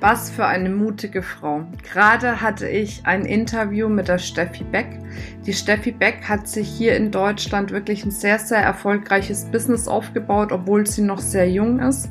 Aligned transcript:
Was 0.00 0.30
für 0.30 0.46
eine 0.46 0.70
mutige 0.70 1.22
Frau. 1.22 1.66
Gerade 1.82 2.40
hatte 2.40 2.66
ich 2.66 3.04
ein 3.04 3.26
Interview 3.26 3.86
mit 3.90 4.08
der 4.08 4.16
Steffi 4.16 4.64
Beck. 4.64 4.98
Die 5.44 5.52
Steffi 5.52 5.92
Beck 5.92 6.26
hat 6.26 6.48
sich 6.48 6.66
hier 6.66 6.96
in 6.96 7.10
Deutschland 7.10 7.70
wirklich 7.70 8.06
ein 8.06 8.10
sehr, 8.10 8.38
sehr 8.38 8.60
erfolgreiches 8.60 9.44
Business 9.44 9.86
aufgebaut, 9.86 10.52
obwohl 10.52 10.86
sie 10.86 11.02
noch 11.02 11.18
sehr 11.18 11.50
jung 11.50 11.80
ist. 11.80 12.08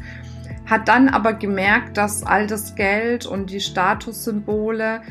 Hat 0.67 0.87
dann 0.87 1.09
aber 1.09 1.33
gemerkt, 1.33 1.97
dass 1.97 2.21
all 2.21 2.45
das 2.45 2.75
Geld 2.75 3.25
und 3.25 3.49
die 3.49 3.59
Statussymbole 3.59 5.01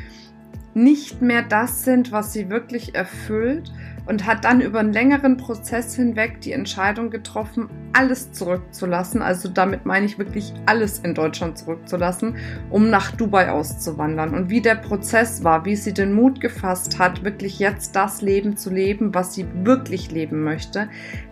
nicht 0.75 1.23
mehr 1.23 1.43
das 1.43 1.85
sind, 1.85 2.13
was 2.13 2.33
sie 2.33 2.51
wirklich 2.51 2.95
erfüllt 2.95 3.73
und 4.09 4.27
hat 4.27 4.45
dann 4.45 4.61
über 4.61 4.81
einen 4.81 4.93
längeren 4.93 5.37
Prozess 5.37 5.95
hinweg 5.95 6.41
die 6.41 6.53
Entscheidung 6.53 7.11
getroffen, 7.11 7.69
alles 7.93 8.33
zurückzulassen. 8.33 9.21
Also 9.21 9.49
damit 9.49 9.85
meine 9.85 10.07
ich 10.07 10.19
wirklich 10.19 10.55
alles 10.67 11.01
in 11.01 11.15
Deutschland 11.15 11.59
zurückzulassen, 11.59 12.37
um 12.71 12.89
nach 12.89 13.12
Dubai 13.12 13.51
auszuwandern. 13.51 14.35
Und 14.35 14.49
wie 14.49 14.62
der 14.62 14.77
Prozess 14.77 15.45
war, 15.45 15.67
wie 15.67 15.77
sie 15.77 15.93
den 15.93 16.15
Mut 16.15 16.41
gefasst 16.41 16.98
hat, 16.98 17.23
wirklich 17.23 17.59
jetzt 17.59 17.95
das 17.97 18.23
Leben 18.23 18.57
zu 18.57 18.71
leben, 18.71 19.15
was 19.15 19.35
sie 19.35 19.47
wirklich 19.62 20.11
leben 20.11 20.43
möchte, 20.43 20.89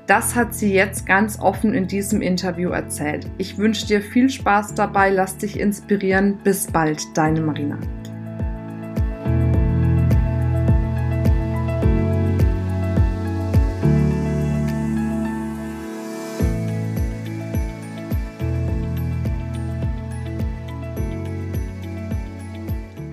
das 0.07 0.37
hat 0.37 0.55
sie 0.55 0.73
jetzt 0.73 1.07
ganz 1.07 1.41
offen 1.41 1.75
in 1.75 1.89
diesem 1.89 2.21
Interview 2.21 2.71
erzählt. 2.71 3.27
Ich 3.39 3.59
wünsche 3.59 3.87
dir 3.87 4.03
viel 4.03 4.29
Spaß 4.29 4.75
dabei, 4.75 5.11
lass 5.11 5.39
dich 5.39 5.59
inspirieren. 5.59 6.39
Bis 6.45 6.66
bald, 6.66 7.03
deine 7.15 7.41
Marina. 7.41 7.79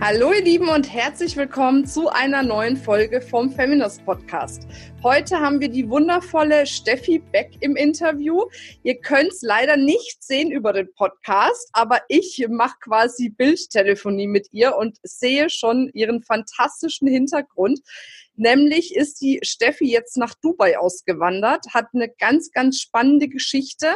Hallo 0.06 0.34
ihr 0.34 0.44
Lieben 0.44 0.68
und 0.68 0.92
herzlich 0.92 1.38
willkommen 1.38 1.86
zu 1.86 2.10
einer 2.10 2.44
neuen 2.44 2.76
Folge 2.76 3.22
vom 3.22 3.50
Feminist 3.50 4.04
Podcast. 4.04 4.68
Heute 5.02 5.40
haben 5.40 5.62
wir 5.62 5.70
die 5.70 5.88
wundervolle 5.90 6.68
Steffi 6.68 7.20
Beck 7.20 7.52
im 7.62 7.78
Interview. 7.78 8.44
Ihr 8.84 9.00
könnt 9.00 9.32
es 9.32 9.42
leider 9.44 9.78
nicht 9.78 10.22
sehen 10.22 10.52
über 10.52 10.74
den 10.74 10.94
Podcast, 10.96 11.70
aber 11.72 12.02
ich 12.10 12.46
mache 12.50 12.76
quasi 12.82 13.30
Bildtelefonie 13.30 14.28
mit 14.28 14.50
ihr 14.52 14.76
und 14.76 14.98
sehe 15.04 15.50
schon 15.50 15.90
ihren 15.94 16.22
fantastischen 16.22 17.08
Hintergrund. 17.08 17.80
Nämlich 18.36 18.96
ist 18.96 19.22
die 19.22 19.40
Steffi 19.44 19.86
jetzt 19.86 20.18
nach 20.18 20.34
Dubai 20.42 20.78
ausgewandert, 20.80 21.66
hat 21.74 21.88
eine 21.94 22.10
ganz, 22.10 22.52
ganz 22.52 22.80
spannende 22.80 23.28
Geschichte 23.28 23.94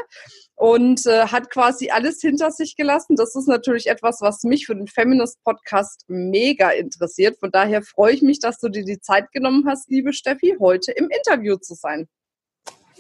und 0.56 1.06
äh, 1.08 1.28
hat 1.28 1.50
quasi 1.50 1.90
alles 1.90 2.22
hinter 2.22 2.52
sich 2.52 2.76
gelassen. 2.76 3.16
Das 3.16 3.36
ist 3.36 3.48
natürlich 3.48 3.88
etwas, 3.88 4.22
was 4.22 4.44
mich 4.44 4.68
für 4.68 4.76
den 4.76 4.88
Feminist 4.88 5.44
Podcast 5.44 6.04
mega 6.08 6.70
interessiert. 6.70 7.40
Von 7.40 7.52
daher 7.52 7.82
freue 7.82 8.14
ich 8.14 8.22
mich, 8.22 8.40
dass 8.40 8.60
du 8.60 8.70
dir 8.70 8.86
die 8.86 9.00
Zeit 9.00 9.32
genommen 9.32 9.66
hast, 9.68 9.90
liebe 9.90 10.14
Steffi, 10.14 10.56
heute 10.60 10.92
im 10.92 11.10
Interview 11.10 11.58
zu 11.58 11.74
sein. 11.74 12.08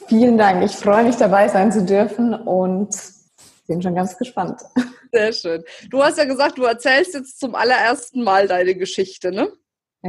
Vielen 0.07 0.37
Dank. 0.37 0.63
Ich 0.63 0.75
freue 0.75 1.03
mich 1.03 1.17
dabei 1.17 1.47
sein 1.49 1.71
zu 1.71 1.83
dürfen 1.83 2.33
und 2.33 2.95
bin 3.67 3.81
schon 3.81 3.95
ganz 3.95 4.17
gespannt. 4.17 4.61
Sehr 5.11 5.33
schön. 5.33 5.63
Du 5.89 6.03
hast 6.03 6.17
ja 6.17 6.25
gesagt, 6.25 6.57
du 6.57 6.63
erzählst 6.63 7.13
jetzt 7.13 7.39
zum 7.39 7.55
allerersten 7.55 8.23
Mal 8.23 8.47
deine 8.47 8.75
Geschichte, 8.75 9.31
ne? 9.31 9.51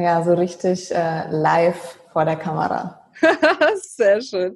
Ja, 0.01 0.23
so 0.23 0.35
richtig 0.35 0.95
äh, 0.95 1.29
live 1.29 1.98
vor 2.13 2.25
der 2.25 2.36
Kamera. 2.36 3.01
Sehr 3.83 4.20
schön. 4.20 4.55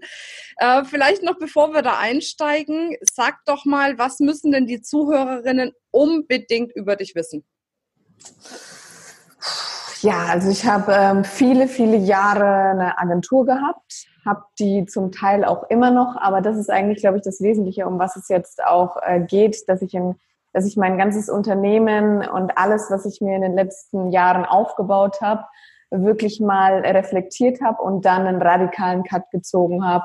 Äh, 0.58 0.84
vielleicht 0.84 1.25
noch 1.25 1.36
bevor 1.36 1.72
wir 1.72 1.82
da 1.82 1.98
einsteigen, 1.98 2.97
sag 3.00 3.44
doch 3.44 3.64
mal, 3.64 3.98
was 3.98 4.20
müssen 4.20 4.52
denn 4.52 4.66
die 4.66 4.82
Zuhörerinnen 4.82 5.72
unbedingt 5.91 6.72
über 6.76 6.94
dich 6.94 7.16
wissen? 7.16 7.44
Ja, 10.00 10.26
also 10.26 10.48
ich 10.48 10.64
habe 10.64 10.92
ähm, 10.92 11.25
viele, 11.25 11.66
viele 11.66 11.97
Jahre 11.97 12.70
eine 12.70 12.98
Agentur 12.98 13.44
gehabt, 13.44 14.06
habe 14.25 14.44
die 14.60 14.86
zum 14.86 15.10
Teil 15.10 15.44
auch 15.44 15.69
immer 15.70 15.91
noch, 15.91 16.16
aber 16.16 16.41
das 16.41 16.56
ist 16.56 16.70
eigentlich, 16.70 16.98
glaube 16.98 17.16
ich, 17.16 17.25
das 17.25 17.41
Wesentliche, 17.41 17.86
um 17.88 17.98
was 17.98 18.14
es 18.14 18.28
jetzt 18.28 18.62
auch 18.62 18.97
äh, 19.02 19.20
geht, 19.20 19.69
dass 19.69 19.82
ich 19.82 19.94
in 19.94 20.14
dass 20.52 20.66
ich 20.66 20.76
mein 20.76 20.98
ganzes 20.98 21.28
Unternehmen 21.28 22.26
und 22.28 22.56
alles, 22.58 22.88
was 22.90 23.06
ich 23.06 23.20
mir 23.20 23.36
in 23.36 23.42
den 23.42 23.54
letzten 23.54 24.10
Jahren 24.10 24.44
aufgebaut 24.44 25.20
habe, 25.20 25.44
wirklich 25.90 26.40
mal 26.40 26.80
reflektiert 26.80 27.60
habe 27.60 27.82
und 27.82 28.04
dann 28.04 28.26
einen 28.26 28.40
radikalen 28.40 29.04
Cut 29.04 29.30
gezogen 29.30 29.84
habe 29.84 30.04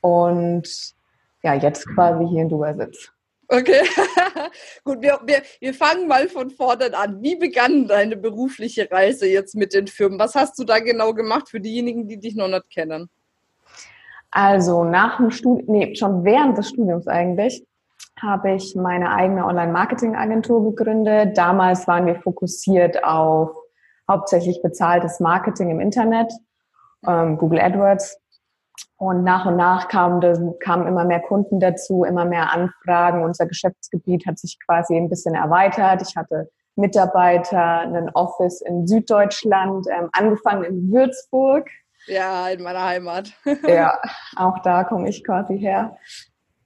und 0.00 0.68
ja, 1.42 1.54
jetzt 1.54 1.86
quasi 1.94 2.26
hier 2.26 2.42
in 2.42 2.48
Dubai 2.48 2.74
sitze. 2.74 3.10
Okay, 3.52 3.82
gut, 4.84 5.02
wir, 5.02 5.18
wir, 5.24 5.42
wir 5.58 5.74
fangen 5.74 6.06
mal 6.06 6.28
von 6.28 6.50
vorne 6.50 6.96
an. 6.96 7.20
Wie 7.20 7.34
begann 7.34 7.88
deine 7.88 8.16
berufliche 8.16 8.88
Reise 8.88 9.26
jetzt 9.26 9.56
mit 9.56 9.74
den 9.74 9.88
Firmen? 9.88 10.20
Was 10.20 10.36
hast 10.36 10.56
du 10.58 10.64
da 10.64 10.78
genau 10.78 11.12
gemacht 11.14 11.48
für 11.48 11.58
diejenigen, 11.58 12.06
die 12.06 12.18
dich 12.18 12.36
noch 12.36 12.46
nicht 12.46 12.70
kennen? 12.70 13.10
Also 14.30 14.84
nach 14.84 15.16
dem 15.16 15.32
Studium, 15.32 15.66
nee, 15.66 15.96
schon 15.96 16.24
während 16.24 16.58
des 16.58 16.68
Studiums 16.68 17.08
eigentlich, 17.08 17.64
habe 18.22 18.52
ich 18.52 18.74
meine 18.76 19.12
eigene 19.12 19.46
Online-Marketing-Agentur 19.46 20.64
gegründet. 20.70 21.36
Damals 21.36 21.86
waren 21.88 22.06
wir 22.06 22.16
fokussiert 22.16 23.04
auf 23.04 23.50
hauptsächlich 24.08 24.60
bezahltes 24.62 25.20
Marketing 25.20 25.70
im 25.70 25.80
Internet, 25.80 26.32
ähm, 27.06 27.38
Google 27.38 27.60
AdWords. 27.60 28.18
Und 28.96 29.24
nach 29.24 29.46
und 29.46 29.56
nach 29.56 29.88
kamen, 29.88 30.58
kamen 30.58 30.86
immer 30.86 31.04
mehr 31.04 31.20
Kunden 31.20 31.60
dazu, 31.60 32.04
immer 32.04 32.24
mehr 32.24 32.52
Anfragen. 32.52 33.22
Unser 33.22 33.46
Geschäftsgebiet 33.46 34.26
hat 34.26 34.38
sich 34.38 34.58
quasi 34.66 34.96
ein 34.96 35.08
bisschen 35.08 35.34
erweitert. 35.34 36.02
Ich 36.02 36.16
hatte 36.16 36.50
Mitarbeiter, 36.76 37.80
einen 37.80 38.10
Office 38.10 38.60
in 38.60 38.86
Süddeutschland, 38.86 39.86
ähm, 39.90 40.08
angefangen 40.12 40.64
in 40.64 40.92
Würzburg. 40.92 41.68
Ja, 42.06 42.48
in 42.48 42.62
meiner 42.62 42.84
Heimat. 42.84 43.32
ja, 43.66 43.98
auch 44.36 44.58
da 44.60 44.84
komme 44.84 45.08
ich 45.08 45.24
quasi 45.24 45.58
her 45.58 45.96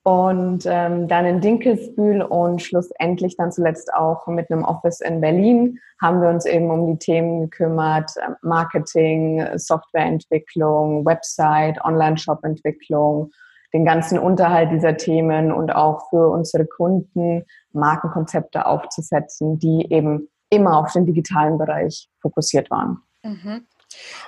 und 0.04 0.66
ähm, 0.66 1.08
dann 1.08 1.24
in 1.24 1.40
Dinkelsbühl 1.40 2.20
und 2.20 2.60
schlussendlich 2.60 3.38
dann 3.38 3.50
zuletzt 3.50 3.92
auch 3.94 4.26
mit 4.26 4.50
einem 4.50 4.62
Office 4.62 5.00
in 5.00 5.22
Berlin 5.22 5.78
haben 6.00 6.20
wir 6.20 6.28
uns 6.28 6.44
eben 6.44 6.70
um 6.70 6.86
die 6.86 6.98
Themen 6.98 7.48
gekümmert, 7.48 8.10
ähm, 8.22 8.36
Marketing, 8.42 9.46
Softwareentwicklung, 9.56 11.06
Website, 11.06 11.82
Online-Shop-Entwicklung, 11.82 13.30
den 13.72 13.86
ganzen 13.86 14.18
Unterhalt 14.18 14.70
dieser 14.72 14.98
Themen 14.98 15.50
und 15.50 15.74
auch 15.74 16.10
für 16.10 16.28
unsere 16.28 16.66
Kunden 16.66 17.44
Markenkonzepte 17.72 18.66
aufzusetzen, 18.66 19.58
die 19.58 19.90
eben 19.90 20.28
immer 20.50 20.76
auf 20.76 20.92
den 20.92 21.06
digitalen 21.06 21.56
Bereich 21.56 22.10
fokussiert 22.20 22.70
waren. 22.70 22.98
Mhm. 23.22 23.66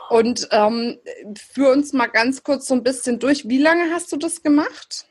Und 0.08 0.48
ähm, 0.52 0.96
für 1.36 1.70
uns 1.70 1.92
mal 1.92 2.06
ganz 2.06 2.42
kurz 2.42 2.66
so 2.66 2.74
ein 2.74 2.82
bisschen 2.82 3.18
durch. 3.18 3.46
Wie 3.46 3.58
lange 3.58 3.92
hast 3.92 4.10
du 4.10 4.16
das 4.16 4.42
gemacht? 4.42 5.06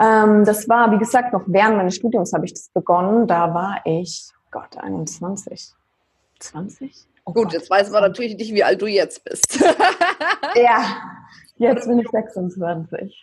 Ähm, 0.00 0.44
das 0.44 0.68
war, 0.68 0.90
wie 0.92 0.98
gesagt, 0.98 1.32
noch 1.32 1.42
während 1.46 1.76
meines 1.76 1.96
Studiums 1.96 2.32
habe 2.32 2.46
ich 2.46 2.54
das 2.54 2.70
begonnen. 2.70 3.26
Da 3.26 3.52
war 3.52 3.80
ich, 3.84 4.30
Gott, 4.50 4.78
21. 4.78 5.72
20? 6.38 7.06
Oh 7.26 7.32
Gut, 7.32 7.44
Gott. 7.44 7.52
jetzt 7.52 7.70
weiß 7.70 7.90
man 7.90 8.02
natürlich 8.02 8.36
nicht, 8.36 8.54
wie 8.54 8.64
alt 8.64 8.80
du 8.80 8.86
jetzt 8.86 9.22
bist. 9.24 9.60
ja, 10.54 10.84
jetzt 11.58 11.86
bin 11.86 11.98
ich 11.98 12.08
26. 12.08 13.22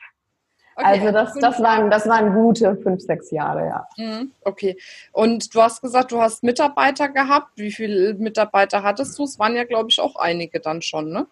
Okay, 0.75 0.85
also 0.85 1.11
das, 1.11 1.33
das, 1.33 1.59
waren, 1.59 1.89
das 1.89 2.07
waren 2.07 2.35
gute 2.35 2.77
fünf, 2.77 3.01
sechs 3.01 3.31
Jahre, 3.31 3.65
ja. 3.65 3.87
Mhm, 3.97 4.31
okay. 4.43 4.77
Und 5.11 5.55
du 5.55 5.61
hast 5.63 5.81
gesagt, 5.81 6.11
du 6.11 6.21
hast 6.21 6.43
Mitarbeiter 6.43 7.09
gehabt. 7.09 7.53
Wie 7.55 7.71
viele 7.71 8.13
Mitarbeiter 8.13 8.83
hattest 8.83 9.17
du? 9.17 9.23
Es 9.23 9.39
waren 9.39 9.55
ja, 9.55 9.63
glaube 9.63 9.89
ich, 9.89 9.99
auch 9.99 10.15
einige 10.17 10.59
dann 10.59 10.83
schon, 10.83 11.09
ne? 11.09 11.25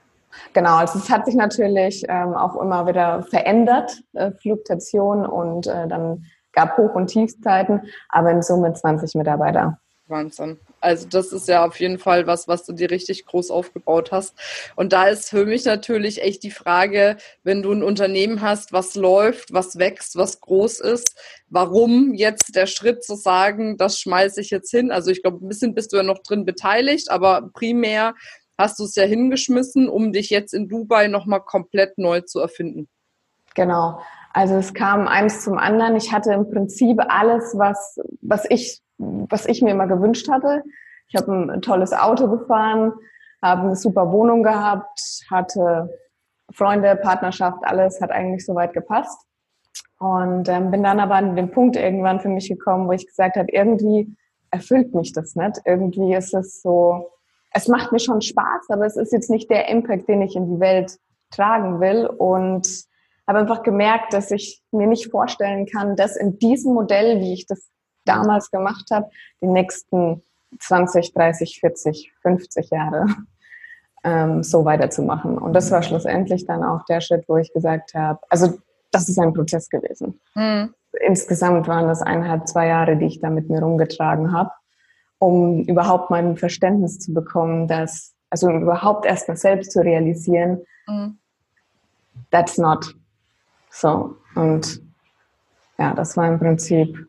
Genau, 0.54 0.76
also 0.78 1.00
es 1.00 1.10
hat 1.10 1.26
sich 1.26 1.36
natürlich 1.36 2.04
ähm, 2.08 2.34
auch 2.34 2.60
immer 2.62 2.88
wieder 2.88 3.24
verändert, 3.24 4.02
äh, 4.14 4.32
Fluktuation 4.32 5.26
und 5.26 5.68
äh, 5.68 5.88
dann 5.88 6.26
gab 6.52 6.78
Hoch- 6.78 6.96
und 6.96 7.08
Tiefszeiten, 7.08 7.82
aber 8.10 8.32
in 8.32 8.42
Summe 8.42 8.74
20 8.74 9.16
Mitarbeiter. 9.16 9.78
Wahnsinn. 10.08 10.60
Also 10.82 11.08
das 11.08 11.32
ist 11.32 11.48
ja 11.48 11.66
auf 11.66 11.80
jeden 11.80 11.98
Fall 11.98 12.28
was, 12.28 12.48
was 12.48 12.64
du 12.64 12.74
dir 12.74 12.92
richtig 12.92 13.26
groß 13.26 13.50
aufgebaut 13.50 14.12
hast. 14.12 14.36
Und 14.76 14.94
da 14.94 15.08
ist 15.08 15.30
für 15.30 15.46
mich 15.46 15.66
natürlich 15.66 16.22
echt 16.22 16.44
die 16.44 16.52
Frage, 16.52 17.18
wenn 17.44 17.64
du 17.64 17.72
ein 17.72 17.82
Unternehmen 17.82 18.42
hast, 18.42 18.72
was 18.72 18.94
läuft, 18.94 19.52
was 19.52 19.80
wächst, 19.80 20.16
was 20.16 20.42
groß 20.42 20.80
ist, 20.82 21.16
warum 21.50 22.14
jetzt 22.14 22.56
der 22.56 22.68
Schritt 22.68 23.04
zu 23.04 23.16
sagen, 23.16 23.78
das 23.78 24.00
schmeiße 24.00 24.42
ich 24.42 24.52
jetzt 24.52 24.70
hin? 24.70 24.92
Also 24.92 25.10
ich 25.10 25.24
glaube, 25.24 25.44
ein 25.44 25.50
bisschen 25.50 25.74
bist 25.74 25.92
du 25.92 25.98
ja 25.98 26.04
noch 26.04 26.20
drin 26.20 26.46
beteiligt, 26.46 27.10
aber 27.10 27.50
primär 27.54 28.14
hast 28.58 28.80
du 28.80 28.84
es 28.84 28.96
ja 28.96 29.04
hingeschmissen, 29.04 29.90
um 29.90 30.12
dich 30.12 30.30
jetzt 30.30 30.54
in 30.54 30.68
Dubai 30.68 31.08
nochmal 31.08 31.42
komplett 31.42 31.98
neu 31.98 32.22
zu 32.22 32.40
erfinden. 32.40 32.88
Genau. 33.56 34.00
Also 34.34 34.56
es 34.56 34.74
kam 34.74 35.08
eins 35.08 35.44
zum 35.44 35.58
anderen. 35.58 35.96
Ich 35.96 36.12
hatte 36.12 36.34
im 36.34 36.50
Prinzip 36.50 37.02
alles, 37.08 37.58
was, 37.58 38.00
was 38.22 38.46
ich, 38.50 38.82
was 38.98 39.46
ich 39.46 39.62
mir 39.62 39.72
immer 39.72 39.88
gewünscht 39.88 40.30
hatte. 40.30 40.64
Ich 41.08 41.16
habe 41.16 41.32
ein 41.32 41.62
tolles 41.62 41.94
Auto 41.94 42.30
gefahren, 42.30 42.94
habe 43.42 43.62
eine 43.62 43.76
super 43.76 44.12
Wohnung 44.12 44.44
gehabt, 44.44 45.00
hatte 45.30 45.90
Freunde, 46.52 46.96
Partnerschaft, 46.98 47.60
alles 47.64 48.02
hat 48.02 48.12
eigentlich 48.12 48.46
soweit 48.46 48.74
gepasst. 48.74 49.18
Und 50.00 50.50
ähm, 50.50 50.72
bin 50.72 50.84
dann 50.84 51.00
aber 51.00 51.16
an 51.16 51.36
den 51.36 51.52
Punkt 51.52 51.78
irgendwann 51.78 52.20
für 52.20 52.28
mich 52.28 52.50
gekommen, 52.50 52.88
wo 52.88 52.92
ich 52.92 53.08
gesagt 53.08 53.38
habe, 53.38 53.48
irgendwie 53.52 54.14
erfüllt 54.52 54.94
mich 54.94 55.14
das 55.14 55.36
nicht. 55.36 55.62
Irgendwie 55.64 56.14
ist 56.14 56.34
es 56.34 56.62
so, 56.62 57.10
es 57.56 57.70
macht 57.70 57.94
mir 57.94 58.00
schon 58.00 58.22
Spaß, 58.22 58.70
aber 58.70 58.86
es 58.86 58.98
ist 58.98 59.14
jetzt 59.14 59.30
nicht 59.30 59.50
der 59.50 59.70
Impact, 59.70 60.10
den 60.10 60.22
ich 60.22 60.36
in 60.36 60.54
die 60.54 60.60
Welt 60.60 60.98
tragen 61.32 61.80
will. 61.80 62.06
Und 62.06 62.68
habe 63.26 63.40
einfach 63.40 63.64
gemerkt, 63.64 64.14
dass 64.14 64.30
ich 64.30 64.62
mir 64.72 64.88
nicht 64.88 65.10
vorstellen 65.10 65.66
kann, 65.66 65.96
dass 65.96 66.18
in 66.18 66.38
diesem 66.38 66.74
Modell, 66.74 67.22
wie 67.22 67.34
ich 67.34 67.48
das 67.48 67.70
damals 68.04 68.52
gemacht 68.52 68.86
habe, 68.92 69.10
die 69.42 69.48
nächsten 69.48 70.22
20, 70.60 71.14
30, 71.14 71.60
40, 71.62 72.14
50 72.22 72.70
Jahre 72.72 73.06
ähm, 74.04 74.44
so 74.44 74.66
weiterzumachen. 74.66 75.38
Und 75.38 75.54
das 75.54 75.72
war 75.72 75.82
schlussendlich 75.82 76.46
dann 76.46 76.64
auch 76.64 76.84
der 76.86 77.00
Schritt, 77.00 77.24
wo 77.28 77.38
ich 77.38 77.54
gesagt 77.54 77.94
habe, 77.94 78.20
also 78.30 78.60
das 78.92 79.08
ist 79.08 79.18
ein 79.18 79.34
Prozess 79.34 79.70
gewesen. 79.70 80.20
Mhm. 80.36 80.74
Insgesamt 81.06 81.68
waren 81.70 81.88
das 81.88 82.02
eineinhalb, 82.02 82.48
zwei 82.48 82.68
Jahre, 82.68 82.98
die 82.98 83.06
ich 83.06 83.22
da 83.22 83.30
mit 83.30 83.50
mir 83.50 83.62
rumgetragen 83.62 84.34
habe, 84.34 84.52
um 85.20 85.64
überhaupt 85.64 86.10
mal 86.10 86.24
ein 86.24 86.38
Verständnis 86.38 87.00
zu 87.00 87.14
bekommen, 87.14 87.68
dass, 87.68 88.14
also 88.30 88.50
überhaupt 88.50 89.06
erstmal 89.06 89.38
selbst 89.38 89.72
zu 89.72 89.82
realisieren, 89.82 90.62
mhm. 90.88 91.18
that's 92.32 92.58
not 92.58 92.96
so. 93.70 94.16
Und 94.36 94.82
ja, 95.78 95.94
das 95.94 96.16
war 96.16 96.28
im 96.28 96.40
Prinzip 96.40 97.08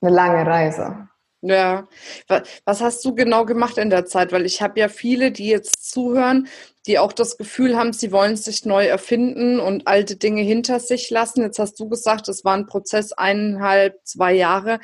eine 0.00 0.10
lange 0.10 0.46
Reise. 0.46 1.08
Ja, 1.44 1.88
was 2.64 2.80
hast 2.80 3.04
du 3.04 3.16
genau 3.16 3.44
gemacht 3.44 3.76
in 3.76 3.90
der 3.90 4.06
Zeit? 4.06 4.30
Weil 4.30 4.46
ich 4.46 4.62
habe 4.62 4.78
ja 4.78 4.88
viele, 4.88 5.32
die 5.32 5.48
jetzt 5.48 5.90
zuhören, 5.90 6.46
die 6.86 7.00
auch 7.00 7.12
das 7.12 7.36
Gefühl 7.36 7.76
haben, 7.76 7.92
sie 7.92 8.12
wollen 8.12 8.36
sich 8.36 8.64
neu 8.64 8.86
erfinden 8.86 9.58
und 9.58 9.88
alte 9.88 10.14
Dinge 10.14 10.42
hinter 10.42 10.78
sich 10.78 11.10
lassen. 11.10 11.42
Jetzt 11.42 11.58
hast 11.58 11.80
du 11.80 11.88
gesagt, 11.88 12.28
es 12.28 12.44
war 12.44 12.54
ein 12.54 12.66
Prozess 12.66 13.12
eineinhalb, 13.12 13.98
zwei 14.04 14.34
Jahre. 14.34 14.78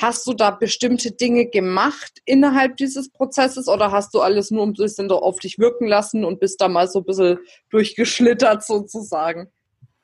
Hast 0.00 0.28
du 0.28 0.32
da 0.32 0.52
bestimmte 0.52 1.10
Dinge 1.10 1.46
gemacht 1.46 2.20
innerhalb 2.24 2.76
dieses 2.76 3.10
Prozesses 3.10 3.66
oder 3.66 3.90
hast 3.90 4.14
du 4.14 4.20
alles 4.20 4.52
nur 4.52 4.64
ein 4.64 4.74
bisschen 4.74 5.10
auf 5.10 5.40
dich 5.40 5.58
wirken 5.58 5.88
lassen 5.88 6.24
und 6.24 6.38
bist 6.38 6.60
da 6.60 6.68
mal 6.68 6.86
so 6.86 7.00
ein 7.00 7.04
bisschen 7.04 7.38
durchgeschlittert 7.70 8.64
sozusagen? 8.64 9.48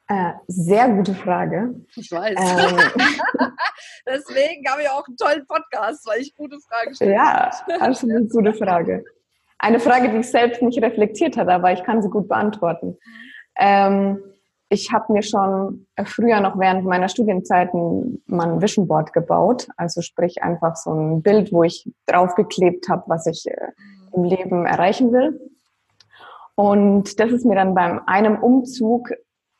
Äh, 0.08 0.32
sehr 0.48 0.88
gute 0.88 1.14
Frage. 1.14 1.74
Ich 1.94 2.10
weiß. 2.10 2.36
Ähm, 2.36 2.76
Deswegen 4.06 4.68
habe 4.68 4.82
ich 4.82 4.90
auch 4.90 5.06
einen 5.06 5.16
tollen 5.16 5.46
Podcast, 5.46 6.06
weil 6.06 6.20
ich 6.20 6.34
gute 6.34 6.58
Fragen 6.60 6.94
stelle. 6.94 7.12
Ja, 7.12 7.50
absolut 7.78 8.30
gute 8.30 8.52
Frage. 8.52 9.04
Eine 9.58 9.78
Frage, 9.78 10.10
die 10.10 10.18
ich 10.18 10.30
selbst 10.30 10.60
nicht 10.60 10.82
reflektiert 10.82 11.36
hatte, 11.36 11.52
aber 11.52 11.72
ich 11.72 11.84
kann 11.84 12.02
sie 12.02 12.10
gut 12.10 12.28
beantworten. 12.28 12.98
Ähm, 13.56 14.18
ich 14.74 14.92
habe 14.92 15.12
mir 15.12 15.22
schon 15.22 15.86
früher 16.04 16.40
noch 16.40 16.58
während 16.58 16.84
meiner 16.84 17.08
Studienzeiten 17.08 18.22
mal 18.26 18.52
ein 18.52 18.60
Vision 18.60 18.88
Board 18.88 19.12
gebaut, 19.12 19.68
also 19.76 20.02
sprich 20.02 20.42
einfach 20.42 20.74
so 20.74 20.92
ein 20.92 21.22
Bild, 21.22 21.52
wo 21.52 21.62
ich 21.62 21.88
draufgeklebt 22.06 22.88
habe, 22.88 23.04
was 23.06 23.26
ich 23.26 23.46
äh, 23.46 23.68
im 24.12 24.24
Leben 24.24 24.66
erreichen 24.66 25.12
will. 25.12 25.40
Und 26.56 27.18
das 27.20 27.30
ist 27.30 27.46
mir 27.46 27.54
dann 27.54 27.74
beim 27.74 28.00
einem 28.06 28.42
Umzug 28.42 29.10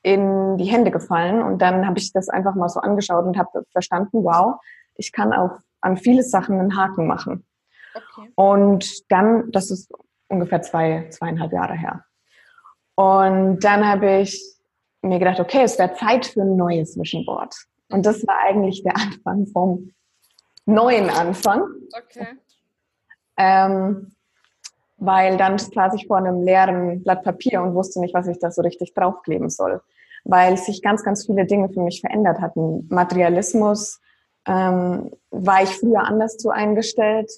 in 0.03 0.59
die 0.59 0.67
Hände 0.67 0.91
gefallen 0.91 1.43
und 1.43 1.63
dann 1.63 1.87
habe 1.87 1.99
ich 1.99 2.13
das 2.13 2.29
einfach 2.29 2.55
mal 2.55 2.69
so 2.69 2.81
angeschaut 2.81 3.25
und 3.25 3.39
habe 3.39 3.65
verstanden, 3.71 4.25
wow, 4.25 4.57
ich 4.97 5.13
kann 5.13 5.33
auf 5.33 5.53
an 5.81 5.97
viele 5.97 6.23
Sachen 6.23 6.59
einen 6.59 6.77
Haken 6.77 7.07
machen. 7.07 7.47
Okay. 7.95 8.31
Und 8.35 9.11
dann, 9.11 9.51
das 9.53 9.71
ist 9.71 9.93
ungefähr 10.29 10.63
zwei, 10.63 11.09
zweieinhalb 11.11 11.53
Jahre 11.53 11.75
her. 11.75 12.05
Und 12.97 13.61
dann 13.61 13.87
habe 13.87 14.21
ich 14.21 14.55
mir 15.05 15.19
gedacht, 15.19 15.41
okay, 15.41 15.63
es 15.63 15.79
wäre 15.79 15.95
Zeit 15.95 16.27
für 16.27 16.43
ein 16.43 16.57
neues 16.57 16.99
Vision 16.99 17.25
Board. 17.25 17.55
Und 17.91 18.07
das 18.07 18.27
war 18.27 18.39
eigentlich 18.45 18.83
der 18.83 18.97
Anfang 18.97 19.47
vom 19.47 19.93
neuen 20.67 21.11
Anfang. 21.11 21.63
Okay. 21.97 22.27
Ähm, 23.37 24.13
weil 24.97 25.37
dann 25.37 25.59
saß 25.59 25.95
ich 25.95 26.07
vor 26.07 26.19
einem 26.19 26.43
leeren 26.43 27.03
Blatt 27.03 27.25
Papier 27.25 27.63
und 27.63 27.75
wusste 27.75 28.01
nicht, 28.01 28.15
was 28.15 28.27
ich 28.29 28.39
da 28.39 28.51
so 28.51 28.63
richtig 28.63 28.95
draufkleben 28.95 29.51
soll, 29.51 29.83
weil 30.25 30.57
sich 30.57 30.83
ganz, 30.83 31.03
ganz 31.03 31.27
viele 31.27 31.45
Dinge 31.47 31.69
für 31.69 31.81
mich 31.81 32.01
verändert 32.01 32.41
hatten. 32.41 32.87
Materialismus 32.91 34.01
ähm, 34.47 35.11
war 35.31 35.63
ich 35.63 35.71
früher 35.71 36.05
anders 36.05 36.37
zu 36.37 36.51
eingestellt, 36.51 37.31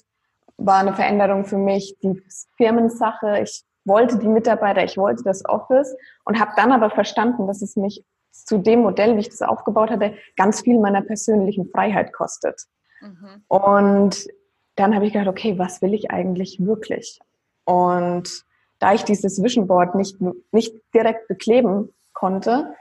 war 0.57 0.79
eine 0.79 0.93
Veränderung 0.93 1.45
für 1.45 1.57
mich, 1.57 1.95
die 2.01 2.21
Firmensache. 2.57 3.41
Ich 3.41 3.63
wollte 3.87 4.17
die 4.19 4.27
Mitarbeiter, 4.27 4.83
ich 4.83 4.97
wollte 4.97 5.23
das 5.23 5.45
Office 5.45 5.95
und 6.25 6.39
habe 6.39 6.51
dann 6.55 6.71
aber 6.71 6.89
verstanden, 6.89 7.47
dass 7.47 7.61
es 7.61 7.75
mich 7.75 8.03
zu 8.31 8.57
dem 8.59 8.81
Modell, 8.81 9.15
wie 9.15 9.21
ich 9.21 9.29
das 9.29 9.41
aufgebaut 9.41 9.89
hatte, 9.89 10.13
ganz 10.35 10.61
viel 10.61 10.79
meiner 10.79 11.01
persönlichen 11.01 11.69
Freiheit 11.69 12.13
kostet. 12.13 12.61
Mhm. 13.01 13.43
Und 13.47 14.27
dann 14.75 14.93
habe 14.93 15.05
ich 15.05 15.13
gedacht, 15.13 15.29
okay, 15.29 15.57
was 15.57 15.81
will 15.81 15.93
ich 15.93 16.11
eigentlich 16.11 16.63
wirklich? 16.63 17.19
Und 17.65 18.45
da 18.79 18.93
ich 18.93 19.03
dieses 19.03 19.41
Vision 19.41 19.67
Board 19.67 19.95
nicht, 19.95 20.17
nicht 20.51 20.75
direkt 20.93 21.27
bekleben 21.27 21.93
konnte, 22.13 22.73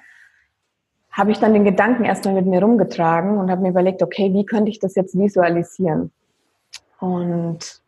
habe 1.10 1.30
ich 1.30 1.38
dann 1.38 1.54
den 1.54 1.64
Gedanken 1.64 2.04
erstmal 2.04 2.34
mit 2.34 2.46
mir 2.46 2.60
rumgetragen 2.62 3.38
und 3.38 3.50
habe 3.50 3.62
mir 3.62 3.70
überlegt, 3.70 4.02
okay, 4.02 4.34
wie 4.34 4.44
könnte 4.44 4.70
ich 4.70 4.78
das 4.78 4.94
jetzt 4.94 5.18
visualisieren? 5.18 6.12
Und 7.00 7.82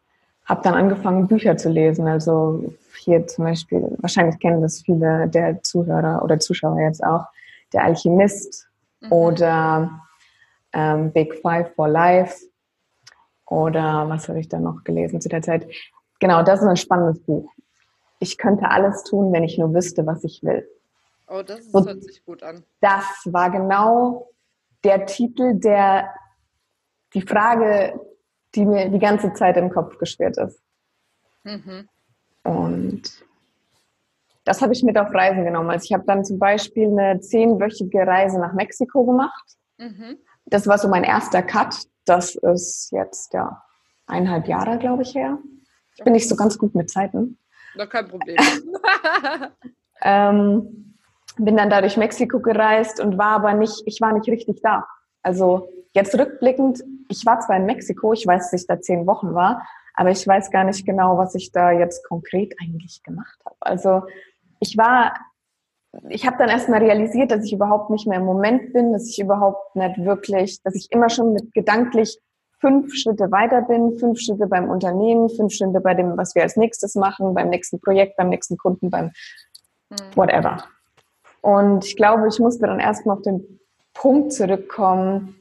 habe 0.48 0.62
dann 0.62 0.74
angefangen, 0.74 1.28
Bücher 1.28 1.56
zu 1.56 1.68
lesen. 1.68 2.08
Also 2.08 2.72
hier 2.96 3.26
zum 3.26 3.44
Beispiel, 3.44 3.96
wahrscheinlich 3.98 4.38
kennen 4.40 4.62
das 4.62 4.82
viele 4.82 5.28
der 5.28 5.62
Zuhörer 5.62 6.22
oder 6.22 6.40
Zuschauer 6.40 6.80
jetzt 6.80 7.04
auch, 7.04 7.26
Der 7.72 7.84
Alchemist 7.84 8.68
mhm. 9.00 9.12
oder 9.12 10.00
ähm, 10.72 11.12
Big 11.12 11.34
Five 11.42 11.74
for 11.74 11.88
Life 11.88 12.36
oder 13.46 14.08
was 14.08 14.28
habe 14.28 14.40
ich 14.40 14.48
da 14.48 14.58
noch 14.58 14.84
gelesen 14.84 15.20
zu 15.20 15.28
der 15.28 15.42
Zeit? 15.42 15.66
Genau, 16.18 16.42
das 16.42 16.60
ist 16.60 16.66
ein 16.66 16.76
spannendes 16.76 17.22
Buch. 17.22 17.50
Ich 18.18 18.36
könnte 18.36 18.70
alles 18.70 19.04
tun, 19.04 19.32
wenn 19.32 19.44
ich 19.44 19.58
nur 19.58 19.72
wüsste, 19.72 20.06
was 20.06 20.24
ich 20.24 20.42
will. 20.42 20.68
Oh, 21.28 21.42
das 21.42 21.60
ist, 21.60 21.74
hört 21.74 22.02
sich 22.02 22.24
gut 22.24 22.42
an. 22.42 22.64
Das 22.80 23.04
war 23.26 23.50
genau 23.50 24.30
der 24.82 25.06
Titel, 25.06 25.54
der 25.54 26.08
die 27.14 27.22
Frage, 27.22 28.00
die 28.54 28.64
mir 28.64 28.88
die 28.88 28.98
ganze 28.98 29.32
Zeit 29.32 29.56
im 29.56 29.70
Kopf 29.70 29.98
geschwirrt 29.98 30.38
ist. 30.38 30.60
Mhm. 31.44 31.88
Und 32.44 33.24
das 34.44 34.62
habe 34.62 34.72
ich 34.72 34.82
mit 34.82 34.96
auf 34.96 35.12
Reisen 35.12 35.44
genommen. 35.44 35.70
Also 35.70 35.84
ich 35.84 35.92
habe 35.92 36.04
dann 36.06 36.24
zum 36.24 36.38
Beispiel 36.38 36.88
eine 36.88 37.20
zehnwöchige 37.20 38.06
Reise 38.06 38.40
nach 38.40 38.54
Mexiko 38.54 39.04
gemacht. 39.04 39.44
Mhm. 39.76 40.18
Das 40.46 40.66
war 40.66 40.78
so 40.78 40.88
mein 40.88 41.04
erster 41.04 41.42
Cut. 41.42 41.76
Das 42.06 42.34
ist 42.34 42.90
jetzt 42.90 43.34
ja 43.34 43.62
eineinhalb 44.06 44.48
Jahre, 44.48 44.78
glaube 44.78 45.02
ich, 45.02 45.14
her. 45.14 45.38
Ich 45.96 46.04
bin 46.04 46.14
nicht 46.14 46.28
so 46.28 46.36
ganz 46.36 46.56
gut 46.56 46.74
mit 46.74 46.88
Zeiten. 46.90 47.38
Na, 47.74 47.86
kein 47.86 48.08
Problem. 48.08 48.36
ähm, 50.02 50.94
bin 51.36 51.56
dann 51.56 51.70
da 51.70 51.80
durch 51.80 51.96
Mexiko 51.96 52.40
gereist 52.40 53.00
und 53.00 53.18
war 53.18 53.32
aber 53.32 53.52
nicht, 53.52 53.82
ich 53.84 54.00
war 54.00 54.12
nicht 54.12 54.28
richtig 54.28 54.60
da. 54.62 54.86
Also 55.22 55.68
jetzt 55.92 56.18
rückblickend, 56.18 56.82
ich 57.08 57.24
war 57.26 57.40
zwar 57.40 57.56
in 57.56 57.66
Mexiko, 57.66 58.12
ich 58.12 58.26
weiß, 58.26 58.50
dass 58.50 58.60
ich 58.60 58.66
da 58.66 58.80
zehn 58.80 59.06
Wochen 59.06 59.34
war, 59.34 59.66
aber 59.94 60.10
ich 60.10 60.26
weiß 60.26 60.50
gar 60.50 60.64
nicht 60.64 60.86
genau, 60.86 61.18
was 61.18 61.34
ich 61.34 61.50
da 61.52 61.72
jetzt 61.72 62.06
konkret 62.06 62.54
eigentlich 62.60 63.02
gemacht 63.02 63.38
habe. 63.44 63.56
Also 63.60 64.02
ich 64.60 64.76
war, 64.76 65.14
ich 66.08 66.26
habe 66.26 66.36
dann 66.38 66.48
erstmal 66.48 66.82
realisiert, 66.82 67.30
dass 67.30 67.44
ich 67.44 67.52
überhaupt 67.52 67.90
nicht 67.90 68.06
mehr 68.06 68.18
im 68.18 68.24
Moment 68.24 68.72
bin, 68.72 68.92
dass 68.92 69.08
ich 69.08 69.18
überhaupt 69.18 69.74
nicht 69.74 70.04
wirklich, 70.04 70.62
dass 70.62 70.74
ich 70.74 70.88
immer 70.90 71.08
schon 71.08 71.32
mit 71.32 71.52
gedanklich 71.52 72.18
fünf 72.60 72.94
Schritte 72.94 73.30
weiter 73.30 73.62
bin, 73.62 73.98
fünf 73.98 74.20
Schritte 74.20 74.46
beim 74.46 74.68
Unternehmen, 74.68 75.28
fünf 75.28 75.52
Schritte 75.52 75.80
bei 75.80 75.94
dem, 75.94 76.16
was 76.16 76.34
wir 76.34 76.42
als 76.42 76.56
nächstes 76.56 76.94
machen, 76.94 77.34
beim 77.34 77.48
nächsten 77.48 77.80
Projekt, 77.80 78.16
beim 78.16 78.28
nächsten 78.28 78.56
Kunden, 78.56 78.90
beim 78.90 79.12
hm. 79.90 80.16
whatever. 80.16 80.64
Und 81.40 81.84
ich 81.84 81.96
glaube, 81.96 82.28
ich 82.28 82.38
musste 82.40 82.66
dann 82.66 82.80
erstmal 82.80 83.16
auf 83.16 83.22
den 83.22 83.60
Punkt 83.94 84.32
zurückkommen, 84.32 85.36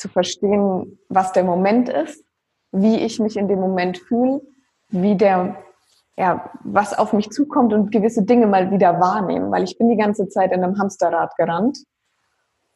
zu 0.00 0.08
verstehen, 0.08 0.98
was 1.08 1.32
der 1.32 1.44
Moment 1.44 1.88
ist, 1.88 2.24
wie 2.72 2.96
ich 2.96 3.20
mich 3.20 3.36
in 3.36 3.48
dem 3.48 3.60
Moment 3.60 3.98
fühle, 3.98 4.40
wie 4.88 5.14
der, 5.14 5.56
ja, 6.16 6.50
was 6.64 6.98
auf 6.98 7.12
mich 7.12 7.30
zukommt 7.30 7.72
und 7.72 7.92
gewisse 7.92 8.22
Dinge 8.22 8.46
mal 8.46 8.70
wieder 8.70 8.98
wahrnehmen, 8.98 9.50
weil 9.50 9.64
ich 9.64 9.78
bin 9.78 9.88
die 9.88 9.96
ganze 9.96 10.28
Zeit 10.28 10.52
in 10.52 10.64
einem 10.64 10.78
Hamsterrad 10.78 11.36
gerannt 11.36 11.78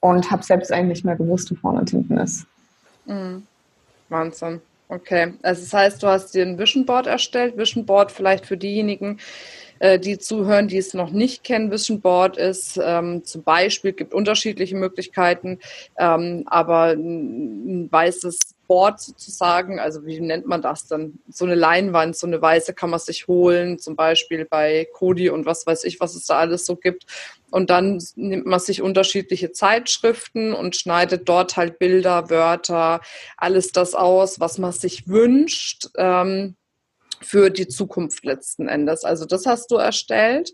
und 0.00 0.30
habe 0.30 0.42
selbst 0.42 0.70
eigentlich 0.70 0.98
nicht 0.98 1.04
mehr 1.04 1.16
gewusst, 1.16 1.50
wo 1.50 1.54
vorne 1.56 1.80
und 1.80 1.90
hinten 1.90 2.18
ist. 2.18 2.46
Mhm. 3.06 3.46
Wahnsinn. 4.08 4.60
Okay, 4.88 5.34
also 5.42 5.62
das 5.62 5.72
heißt, 5.72 6.02
du 6.02 6.06
hast 6.08 6.34
dir 6.34 6.44
ein 6.44 6.58
Vision 6.58 6.84
Board 6.84 7.06
erstellt. 7.06 7.56
Vision 7.56 7.86
Board 7.86 8.12
vielleicht 8.12 8.44
für 8.44 8.58
diejenigen, 8.58 9.18
äh, 9.78 9.98
die 9.98 10.18
zuhören, 10.18 10.68
die 10.68 10.78
es 10.78 10.94
noch 10.94 11.10
nicht 11.10 11.44
kennen, 11.44 11.70
Vision 11.70 12.00
Board 12.00 12.36
ist 12.36 12.80
ähm, 12.82 13.24
zum 13.24 13.42
Beispiel, 13.42 13.92
gibt 13.92 14.14
unterschiedliche 14.14 14.76
Möglichkeiten, 14.76 15.58
ähm, 15.98 16.44
aber 16.46 16.92
ein, 16.92 17.88
weißes 17.90 18.38
Board 18.66 19.00
sozusagen, 19.00 19.78
also 19.78 20.06
wie 20.06 20.20
nennt 20.20 20.46
man 20.46 20.62
das 20.62 20.86
dann? 20.86 21.18
So 21.28 21.44
eine 21.44 21.54
Leinwand, 21.54 22.16
so 22.16 22.26
eine 22.26 22.40
weiße 22.40 22.72
kann 22.72 22.90
man 22.90 22.98
sich 22.98 23.28
holen, 23.28 23.78
zum 23.78 23.94
Beispiel 23.94 24.46
bei 24.46 24.88
Kodi 24.92 25.28
und 25.28 25.44
was 25.46 25.66
weiß 25.66 25.84
ich, 25.84 26.00
was 26.00 26.14
es 26.14 26.26
da 26.26 26.38
alles 26.38 26.64
so 26.64 26.76
gibt. 26.76 27.04
Und 27.50 27.70
dann 27.70 28.02
nimmt 28.16 28.46
man 28.46 28.60
sich 28.60 28.82
unterschiedliche 28.82 29.52
Zeitschriften 29.52 30.54
und 30.54 30.76
schneidet 30.76 31.28
dort 31.28 31.56
halt 31.56 31.78
Bilder, 31.78 32.30
Wörter, 32.30 33.00
alles 33.36 33.70
das 33.70 33.94
aus, 33.94 34.40
was 34.40 34.58
man 34.58 34.72
sich 34.72 35.08
wünscht. 35.08 35.88
Ähm, 35.96 36.56
für 37.24 37.50
die 37.50 37.68
Zukunft 37.68 38.24
letzten 38.24 38.68
Endes. 38.68 39.04
Also 39.04 39.24
das 39.24 39.46
hast 39.46 39.70
du 39.70 39.76
erstellt, 39.76 40.52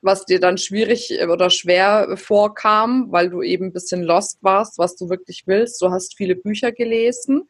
was 0.00 0.24
dir 0.24 0.40
dann 0.40 0.58
schwierig 0.58 1.18
oder 1.28 1.50
schwer 1.50 2.16
vorkam, 2.16 3.10
weil 3.10 3.30
du 3.30 3.42
eben 3.42 3.66
ein 3.66 3.72
bisschen 3.72 4.02
lost 4.02 4.38
warst, 4.42 4.78
was 4.78 4.96
du 4.96 5.08
wirklich 5.08 5.44
willst. 5.46 5.80
Du 5.82 5.90
hast 5.90 6.16
viele 6.16 6.36
Bücher 6.36 6.72
gelesen. 6.72 7.48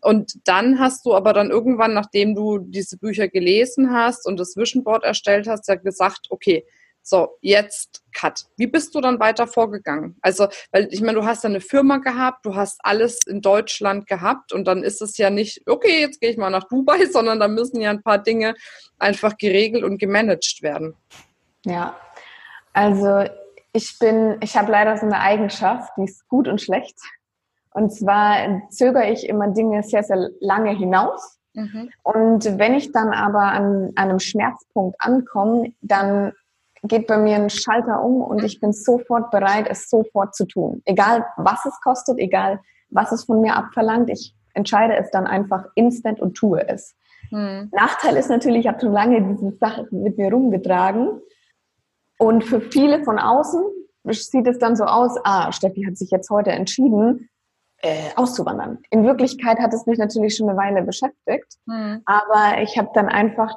Und 0.00 0.48
dann 0.48 0.80
hast 0.80 1.06
du 1.06 1.14
aber 1.14 1.32
dann 1.32 1.50
irgendwann, 1.50 1.94
nachdem 1.94 2.34
du 2.34 2.58
diese 2.58 2.98
Bücher 2.98 3.28
gelesen 3.28 3.92
hast 3.92 4.26
und 4.26 4.40
das 4.40 4.56
Vision 4.56 4.82
Board 4.82 5.04
erstellt 5.04 5.46
hast, 5.46 5.68
ja 5.68 5.76
gesagt, 5.76 6.26
okay, 6.30 6.66
so, 7.02 7.36
jetzt 7.40 8.02
Cut. 8.14 8.44
Wie 8.56 8.66
bist 8.66 8.94
du 8.94 9.00
dann 9.00 9.18
weiter 9.18 9.46
vorgegangen? 9.46 10.16
Also, 10.22 10.48
weil 10.70 10.88
ich 10.90 11.00
meine, 11.00 11.18
du 11.18 11.26
hast 11.26 11.44
eine 11.44 11.60
Firma 11.60 11.98
gehabt, 11.98 12.46
du 12.46 12.54
hast 12.54 12.80
alles 12.84 13.20
in 13.26 13.40
Deutschland 13.40 14.06
gehabt 14.06 14.52
und 14.52 14.66
dann 14.66 14.82
ist 14.82 15.02
es 15.02 15.16
ja 15.16 15.30
nicht, 15.30 15.62
okay, 15.68 16.00
jetzt 16.00 16.20
gehe 16.20 16.30
ich 16.30 16.36
mal 16.36 16.50
nach 16.50 16.64
Dubai, 16.64 17.06
sondern 17.10 17.40
da 17.40 17.48
müssen 17.48 17.80
ja 17.80 17.90
ein 17.90 18.02
paar 18.02 18.18
Dinge 18.18 18.54
einfach 18.98 19.36
geregelt 19.36 19.84
und 19.84 19.98
gemanagt 19.98 20.62
werden. 20.62 20.94
Ja, 21.64 21.96
also 22.72 23.24
ich 23.72 23.98
bin, 23.98 24.36
ich 24.40 24.56
habe 24.56 24.70
leider 24.70 24.96
so 24.96 25.06
eine 25.06 25.20
Eigenschaft, 25.20 25.92
die 25.96 26.04
ist 26.04 26.28
gut 26.28 26.48
und 26.48 26.60
schlecht. 26.60 26.98
Und 27.70 27.90
zwar 27.90 28.68
zögere 28.70 29.10
ich 29.10 29.28
immer 29.28 29.48
Dinge 29.48 29.82
sehr, 29.82 30.02
sehr 30.02 30.28
lange 30.40 30.76
hinaus. 30.76 31.38
Mhm. 31.54 31.90
Und 32.02 32.58
wenn 32.58 32.74
ich 32.74 32.92
dann 32.92 33.12
aber 33.12 33.42
an, 33.42 33.92
an 33.94 34.10
einem 34.10 34.18
Schmerzpunkt 34.18 34.96
ankomme, 34.98 35.72
dann 35.80 36.32
geht 36.82 37.06
bei 37.06 37.16
mir 37.16 37.36
ein 37.36 37.50
Schalter 37.50 38.02
um 38.02 38.22
und 38.22 38.42
ich 38.42 38.60
bin 38.60 38.72
sofort 38.72 39.30
bereit, 39.30 39.66
es 39.68 39.88
sofort 39.88 40.34
zu 40.34 40.46
tun. 40.46 40.82
Egal, 40.84 41.24
was 41.36 41.64
es 41.64 41.80
kostet, 41.80 42.18
egal, 42.18 42.60
was 42.90 43.12
es 43.12 43.24
von 43.24 43.40
mir 43.40 43.56
abverlangt, 43.56 44.10
ich 44.10 44.34
entscheide 44.54 44.96
es 44.96 45.10
dann 45.10 45.26
einfach 45.26 45.64
instant 45.74 46.20
und 46.20 46.34
tue 46.34 46.66
es. 46.68 46.94
Hm. 47.30 47.70
Nachteil 47.72 48.16
ist 48.16 48.28
natürlich, 48.28 48.60
ich 48.60 48.68
habe 48.68 48.80
schon 48.80 48.92
lange 48.92 49.22
diese 49.22 49.56
Sache 49.58 49.86
mit 49.90 50.18
mir 50.18 50.30
rumgetragen 50.30 51.20
und 52.18 52.44
für 52.44 52.60
viele 52.60 53.04
von 53.04 53.18
außen 53.18 53.62
sieht 54.04 54.46
es 54.48 54.58
dann 54.58 54.76
so 54.76 54.84
aus, 54.84 55.16
ah, 55.24 55.52
Steffi 55.52 55.84
hat 55.84 55.96
sich 55.96 56.10
jetzt 56.10 56.28
heute 56.30 56.50
entschieden, 56.50 57.30
äh, 57.78 58.10
auszuwandern. 58.16 58.78
In 58.90 59.04
Wirklichkeit 59.04 59.58
hat 59.60 59.72
es 59.72 59.86
mich 59.86 59.98
natürlich 59.98 60.36
schon 60.36 60.48
eine 60.48 60.58
Weile 60.58 60.82
beschäftigt, 60.82 61.58
hm. 61.68 62.02
aber 62.04 62.60
ich 62.60 62.76
habe 62.76 62.90
dann 62.94 63.08
einfach 63.08 63.54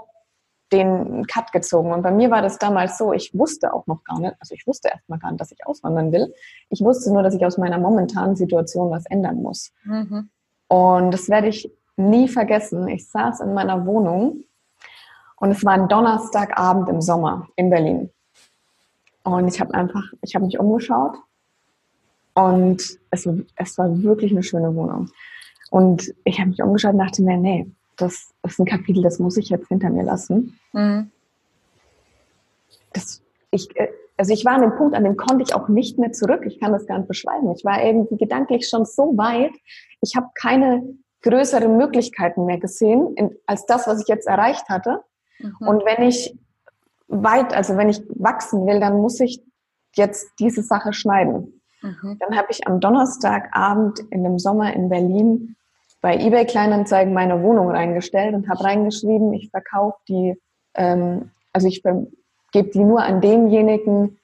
den 0.76 1.26
Cut 1.28 1.52
gezogen. 1.52 1.92
Und 1.92 2.02
bei 2.02 2.12
mir 2.12 2.30
war 2.32 2.42
das 2.42 2.58
damals 2.58 2.98
so, 2.98 3.14
ich 3.14 3.38
wusste 3.38 3.74
auch 3.74 3.88
noch 3.88 4.04
gar 4.04 4.20
nicht, 4.20 4.36
also 4.40 4.54
ich 4.54 4.66
wusste 4.68 4.90
erstmal 4.90 5.20
gar 5.20 5.32
nicht, 5.32 5.42
dass 5.42 5.52
ich 5.52 5.66
auswandern 5.66 6.12
will. 6.12 6.34
Ich 6.70 6.82
wusste 6.82 7.12
nur, 7.12 7.24
dass 7.24 7.34
ich 7.34 7.46
aus 7.46 7.58
meiner 7.58 7.78
momentanen 7.78 8.36
Situation 8.36 8.92
was 8.92 9.06
ändern 9.08 9.42
muss. 9.42 9.72
Mhm. 9.84 10.30
Und 10.68 11.12
das 11.12 11.30
werde 11.30 11.48
ich 11.48 11.72
nie 11.98 12.28
vergessen. 12.28 12.88
Ich 12.88 13.10
saß 13.10 13.42
in 13.42 13.54
meiner 13.54 13.86
Wohnung 13.86 14.44
und 15.38 15.52
es 15.52 15.64
war 15.64 15.74
ein 15.74 15.88
Donnerstagabend 15.88 16.90
im 16.90 17.02
Sommer 17.02 17.48
in 17.56 17.70
Berlin. 17.70 18.10
Und 19.24 19.48
ich 19.48 19.60
habe 19.60 19.74
einfach, 19.74 20.04
ich 20.22 20.36
habe 20.36 20.46
mich 20.46 20.60
umgeschaut 20.60 21.18
und 22.34 23.00
es, 23.10 23.28
es 23.56 23.78
war 23.78 24.04
wirklich 24.04 24.32
eine 24.32 24.44
schöne 24.44 24.76
Wohnung. 24.76 25.10
Und 25.72 26.14
ich 26.24 26.40
habe 26.40 26.50
mich 26.50 26.62
umgeschaut 26.62 26.94
und 26.94 27.00
dachte 27.00 27.24
mir, 27.24 27.38
nee, 27.38 27.72
das 27.98 28.34
ist 28.44 28.60
ein 28.60 28.66
Kapitel, 28.66 29.04
das 29.04 29.20
muss 29.20 29.38
ich 29.38 29.50
jetzt 29.50 29.68
hinter 29.68 29.90
mir 29.90 30.04
lassen. 30.04 30.60
Mhm. 30.74 31.12
Das, 32.94 33.22
ich, 33.52 33.76
äh, 33.76 33.90
also 34.18 34.34
ich 34.34 34.46
war 34.46 34.54
an 34.54 34.62
dem 34.62 34.76
Punkt, 34.76 34.96
an 34.96 35.04
dem 35.04 35.18
konnte 35.18 35.44
ich 35.44 35.54
auch 35.54 35.68
nicht 35.68 35.98
mehr 35.98 36.12
zurück. 36.12 36.44
Ich 36.46 36.60
kann 36.60 36.72
das 36.72 36.86
gar 36.88 36.98
nicht 36.98 37.08
beschreiben. 37.08 37.52
Ich 37.52 37.66
war 37.66 37.84
irgendwie 37.84 38.18
gedanklich 38.18 38.70
schon 38.70 38.86
so 38.86 39.18
weit. 39.18 39.52
Ich 40.02 40.16
habe 40.16 40.28
keine 40.36 40.84
größeren 41.22 41.76
Möglichkeiten 41.76 42.46
mehr 42.46 42.60
gesehen 42.60 43.14
in, 43.16 43.36
als 43.46 43.66
das, 43.66 43.88
was 43.88 44.02
ich 44.02 44.08
jetzt 44.08 44.28
erreicht 44.28 44.70
hatte. 44.70 45.04
Mhm. 45.40 45.68
Und 45.68 45.86
wenn 45.86 46.08
ich 46.08 46.38
weit, 47.08 47.54
also 47.54 47.78
wenn 47.78 47.90
ich 47.90 48.02
wachsen 48.10 48.66
will, 48.66 48.80
dann 48.80 49.02
muss 49.02 49.20
ich 49.20 49.44
jetzt 49.96 50.32
diese 50.40 50.62
Sache 50.62 50.94
schneiden. 50.94 51.62
Mhm. 51.82 52.18
Dann 52.20 52.38
habe 52.38 52.48
ich 52.50 52.68
am 52.68 52.80
Donnerstagabend 52.80 54.00
in 54.12 54.24
dem 54.24 54.40
Sommer 54.40 54.74
in 54.74 54.90
Berlin 54.90 55.56
bei 56.06 56.20
eBay 56.20 56.46
Kleinanzeigen 56.46 57.16
meine 57.16 57.42
Wohnung 57.42 57.72
reingestellt 57.72 58.36
und 58.36 58.48
habe 58.48 58.64
reingeschrieben, 58.64 59.34
ich 59.34 59.50
verkaufe 59.50 59.98
die, 60.08 60.40
ähm, 60.76 61.32
also 61.52 61.68
ich 61.68 61.82
gebe 62.52 62.70
die 62.70 62.84
nur 62.84 63.02
an 63.02 63.22
denjenigen, 63.22 64.20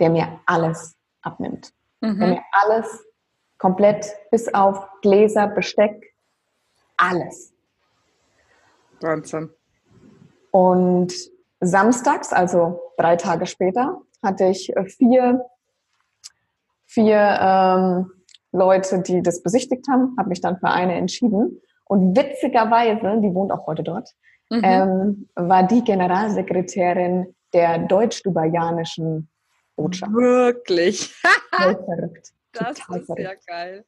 der 0.00 0.10
mir 0.10 0.40
alles 0.44 0.96
abnimmt. 1.22 1.72
Mhm. 2.00 2.18
Der 2.18 2.28
mir 2.30 2.42
alles 2.50 3.06
komplett 3.58 4.12
bis 4.32 4.52
auf 4.52 4.84
Gläser, 5.02 5.46
Besteck, 5.46 6.16
alles. 6.96 7.54
Wahnsinn. 9.00 9.50
Und 10.50 11.14
samstags, 11.60 12.32
also 12.32 12.80
drei 12.98 13.14
Tage 13.14 13.46
später, 13.46 14.00
hatte 14.20 14.46
ich 14.46 14.72
vier, 14.96 15.46
vier 16.86 17.38
ähm, 17.40 18.12
Leute, 18.52 19.00
die 19.00 19.22
das 19.22 19.42
besichtigt 19.42 19.86
haben, 19.88 20.14
habe 20.18 20.28
mich 20.28 20.40
dann 20.40 20.58
für 20.58 20.68
eine 20.68 20.94
entschieden. 20.94 21.60
Und 21.84 22.16
witzigerweise, 22.16 23.20
die 23.20 23.34
wohnt 23.34 23.52
auch 23.52 23.66
heute 23.66 23.82
dort, 23.82 24.10
mhm. 24.50 24.60
ähm, 24.62 25.28
war 25.34 25.66
die 25.66 25.82
Generalsekretärin 25.82 27.34
der 27.52 27.78
deutsch-dubaianischen 27.78 29.28
Botschaft. 29.76 30.12
Wirklich? 30.12 31.14
Verrückt. 31.54 32.32
Das 32.52 32.78
Total 32.78 33.00
ist 33.00 33.06
verrückt. 33.06 33.20
ja 33.20 33.32
geil. 33.46 33.84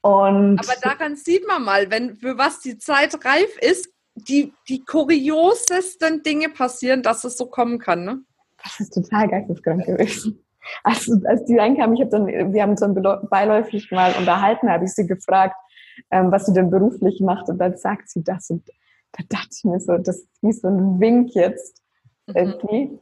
Und 0.00 0.58
Aber 0.58 0.74
daran 0.80 1.16
sieht 1.16 1.46
man 1.46 1.64
mal, 1.64 1.90
wenn 1.90 2.16
für 2.16 2.38
was 2.38 2.60
die 2.60 2.78
Zeit 2.78 3.14
reif 3.24 3.56
ist, 3.60 3.88
die, 4.14 4.52
die 4.68 4.84
kuriosesten 4.84 6.22
Dinge 6.22 6.48
passieren, 6.48 7.02
dass 7.02 7.24
es 7.24 7.36
so 7.36 7.46
kommen 7.46 7.78
kann. 7.78 8.04
Ne? 8.04 8.20
Das 8.62 8.80
ist 8.80 8.94
total 8.94 9.28
geisteskrank 9.28 9.86
gewesen 9.86 10.44
als, 10.84 11.10
als 11.24 11.44
die 11.44 11.56
reinkam, 11.56 11.94
ich 11.94 12.00
habe 12.00 12.10
dann, 12.10 12.26
wir 12.26 12.62
haben 12.62 12.70
uns 12.70 12.80
dann 12.80 12.94
beiläufig 13.30 13.90
mal 13.90 14.14
unterhalten, 14.18 14.70
habe 14.70 14.84
ich 14.84 14.94
sie 14.94 15.06
gefragt, 15.06 15.56
ähm, 16.10 16.30
was 16.30 16.46
sie 16.46 16.52
denn 16.52 16.70
beruflich 16.70 17.20
macht 17.20 17.48
und 17.48 17.58
dann 17.58 17.76
sagt 17.76 18.08
sie 18.08 18.22
das 18.22 18.50
und 18.50 18.68
da 19.12 19.24
dachte 19.28 19.48
ich 19.52 19.64
mir 19.64 19.80
so, 19.80 19.96
das 19.98 20.18
ist 20.18 20.28
wie 20.42 20.52
so 20.52 20.68
ein 20.68 21.00
Wink 21.00 21.34
jetzt 21.34 21.82
mhm. 22.26 22.34
irgendwie. 22.36 22.84
Mhm. 22.86 22.98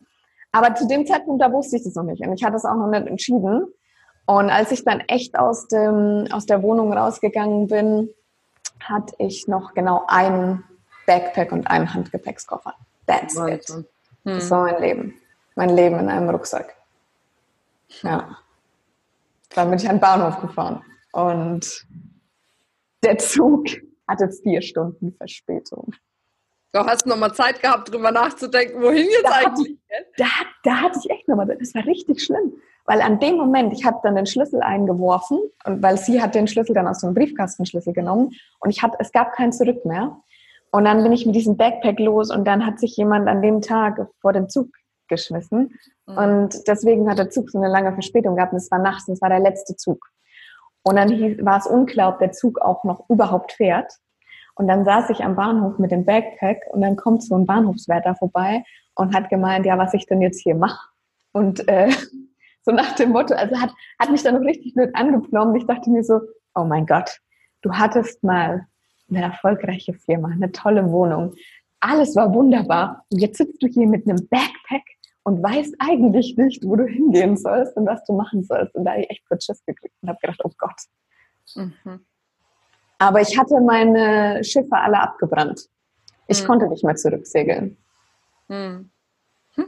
Aber 0.53 0.75
zu 0.75 0.87
dem 0.89 1.07
Zeitpunkt, 1.07 1.43
da 1.43 1.53
wusste 1.53 1.77
ich 1.77 1.85
das 1.85 1.95
noch 1.95 2.05
nicht 2.05 2.25
und 2.25 2.33
ich 2.33 2.45
hatte 2.45 2.57
es 2.57 2.65
auch 2.65 2.77
noch 2.77 2.89
nicht 2.89 3.07
entschieden. 3.07 3.67
Und 4.27 4.51
als 4.51 4.73
ich 4.73 4.85
dann 4.85 5.01
echt 5.01 5.39
aus, 5.39 5.69
dem, 5.69 6.27
aus 6.33 6.47
der 6.47 6.63
Wohnung 6.63 6.93
rausgegangen 6.93 7.69
bin, 7.69 8.11
hatte 8.81 9.15
ich 9.19 9.47
noch 9.47 9.75
genau 9.75 10.05
einen 10.09 10.65
Backpack 11.07 11.53
und 11.53 11.67
einen 11.69 11.93
Handgepäckskoffer. 11.93 12.75
That's 13.07 13.37
it. 13.37 13.69
Hm. 13.69 13.85
Das 14.25 14.51
war 14.51 14.63
mein 14.65 14.81
Leben. 14.81 15.15
Mein 15.55 15.71
Leben 15.71 15.99
in 16.01 16.09
einem 16.09 16.29
Rucksack. 16.31 16.76
Ja. 18.03 18.39
Dann 19.55 19.71
bin 19.71 19.79
ich 19.79 19.89
an 19.89 19.97
den 19.97 20.01
Bahnhof 20.01 20.41
gefahren. 20.41 20.83
Und 21.13 21.87
der 23.03 23.19
Zug 23.19 23.67
hatte 24.07 24.31
vier 24.31 24.63
Stunden 24.63 25.13
Verspätung. 25.13 25.95
Du 26.73 26.81
hast 26.81 27.07
noch 27.07 27.17
mal 27.17 27.33
Zeit 27.33 27.63
gehabt, 27.63 27.93
drüber 27.93 28.11
nachzudenken, 28.11 28.83
wohin 28.83 29.07
jetzt 29.07 29.25
da 29.25 29.31
eigentlich? 29.31 29.79
Hatte, 29.91 30.07
da, 30.19 30.27
da 30.63 30.77
hatte 30.83 30.99
ich 31.03 31.11
echt 31.11 31.27
noch 31.27 31.37
mal, 31.37 31.47
das 31.47 31.75
war 31.75 31.87
richtig 31.87 32.23
schlimm. 32.23 32.53
Weil 32.85 33.01
an 33.01 33.19
dem 33.19 33.37
Moment, 33.37 33.73
ich 33.73 33.85
habe 33.85 33.99
dann 34.03 34.15
den 34.15 34.27
Schlüssel 34.27 34.61
eingeworfen, 34.61 35.39
und 35.65 35.83
weil 35.83 35.97
sie 35.97 36.21
hat 36.21 36.35
den 36.35 36.47
Schlüssel 36.47 36.75
dann 36.75 36.87
aus 36.87 37.01
dem 37.01 37.15
Briefkastenschlüssel 37.15 37.93
genommen 37.93 38.33
und 38.61 38.71
ich 38.71 38.83
hatte, 38.83 38.97
es 39.01 39.11
gab 39.11 39.33
kein 39.33 39.53
Zurück 39.53 39.85
mehr. 39.85 40.21
Und 40.71 40.85
dann 40.85 41.03
bin 41.03 41.13
ich 41.13 41.25
mit 41.25 41.35
diesem 41.35 41.57
Backpack 41.57 41.99
los 41.99 42.31
und 42.31 42.45
dann 42.45 42.67
hat 42.67 42.79
sich 42.79 42.97
jemand 42.97 43.29
an 43.29 43.41
dem 43.41 43.63
Tag 43.63 44.09
vor 44.21 44.33
den 44.33 44.49
Zug 44.49 44.69
geschmissen. 45.09 45.79
Mhm. 46.07 46.17
Und 46.17 46.69
deswegen 46.69 47.09
hat 47.09 47.19
der 47.19 47.31
Zug 47.31 47.51
so 47.51 47.59
eine 47.59 47.69
lange 47.69 47.93
Verspätung 47.93 48.37
gehabt. 48.37 48.53
Und 48.53 48.59
es 48.59 48.71
war 48.71 48.79
nachts, 48.79 49.09
und 49.09 49.15
es 49.15 49.23
war 49.23 49.29
der 49.29 49.41
letzte 49.41 49.77
Zug. 49.77 50.07
Und 50.83 50.97
dann 50.97 51.11
war 51.45 51.59
es 51.59 51.67
unklar, 51.67 52.11
ob 52.11 52.19
der 52.21 52.33
Zug 52.33 52.61
auch 52.61 52.85
noch 52.85 53.09
überhaupt 53.09 53.53
fährt. 53.53 53.93
Und 54.55 54.69
dann 54.69 54.85
saß 54.85 55.11
ich 55.11 55.23
am 55.23 55.37
Bahnhof 55.37 55.79
mit 55.79 55.91
dem 55.91 56.05
Backpack 56.05 56.63
und 56.71 56.81
dann 56.81 56.97
kommt 56.97 57.23
so 57.23 57.35
ein 57.35 57.45
Bahnhofswärter 57.45 58.15
vorbei 58.15 58.65
und 58.95 59.15
hat 59.15 59.29
gemeint, 59.29 59.67
ja, 59.67 59.77
was 59.77 59.93
ich 59.95 60.07
denn 60.07 60.23
jetzt 60.23 60.41
hier 60.41 60.55
mache. 60.55 60.89
Und 61.33 61.69
äh, 61.69 61.91
so 62.63 62.73
nach 62.73 62.95
dem 62.95 63.11
Motto, 63.11 63.35
also 63.35 63.61
hat, 63.61 63.75
hat 63.99 64.11
mich 64.11 64.23
dann 64.23 64.35
noch 64.35 64.47
richtig 64.47 64.75
blöd 64.75 64.95
angeplombt. 64.95 65.57
Ich 65.59 65.67
dachte 65.67 65.91
mir 65.91 66.03
so, 66.03 66.21
oh 66.55 66.65
mein 66.65 66.87
Gott, 66.87 67.19
du 67.63 67.73
hattest 67.73 68.23
mal 68.23 68.67
eine 69.11 69.23
erfolgreiche 69.23 69.93
Firma, 69.93 70.29
eine 70.29 70.51
tolle 70.53 70.91
Wohnung, 70.91 71.35
alles 71.81 72.17
war 72.17 72.33
wunderbar. 72.35 73.05
Und 73.11 73.21
jetzt 73.21 73.39
sitzt 73.39 73.63
du 73.63 73.67
hier 73.67 73.87
mit 73.87 74.09
einem 74.09 74.27
Backpack 74.29 74.83
und 75.27 75.43
weißt 75.43 75.75
eigentlich 75.81 76.37
nicht, 76.37 76.65
wo 76.65 76.77
du 76.77 76.85
hingehen 76.85 77.37
sollst 77.37 77.77
und 77.77 77.85
was 77.85 78.05
du 78.05 78.13
machen 78.13 78.45
sollst. 78.45 78.77
Und 78.77 78.85
da 78.85 78.93
habe 78.93 79.01
ich 79.01 79.11
echt 79.11 79.27
kurz 79.27 79.45
Schiss 79.45 79.61
gekriegt 79.67 79.97
und 80.01 80.09
habe 80.09 80.21
gedacht, 80.21 80.41
oh 80.45 80.53
Gott. 80.57 80.81
Mhm. 81.57 82.07
Aber 82.99 83.21
ich 83.21 83.37
hatte 83.37 83.61
meine 83.61 84.45
Schiffe 84.45 84.77
alle 84.77 85.01
abgebrannt. 85.01 85.69
Ich 86.29 86.43
mhm. 86.43 86.47
konnte 86.47 86.69
nicht 86.69 86.85
mehr 86.85 86.95
zurücksegeln. 86.95 87.77
Mhm. 88.47 88.89
Hm. 89.57 89.67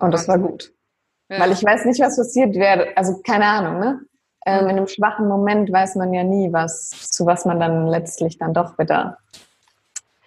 Und 0.00 0.10
das 0.10 0.28
war 0.28 0.38
gut. 0.38 0.70
Ja. 1.30 1.40
Weil 1.40 1.52
ich 1.52 1.64
weiß 1.64 1.86
nicht, 1.86 2.00
was 2.00 2.18
passiert 2.18 2.54
wäre. 2.54 2.94
Also 2.94 3.22
keine 3.22 3.46
Ahnung, 3.46 3.80
ne? 3.80 4.00
Ähm, 4.44 4.60
hm. 4.60 4.68
in 4.68 4.76
einem 4.76 4.86
schwachen 4.86 5.26
Moment 5.26 5.72
weiß 5.72 5.94
man 5.94 6.12
ja 6.12 6.24
nie, 6.24 6.52
was, 6.52 6.90
zu 7.10 7.24
was 7.24 7.46
man 7.46 7.58
dann 7.58 7.86
letztlich 7.86 8.36
dann 8.36 8.52
doch 8.52 8.78
wieder 8.78 9.16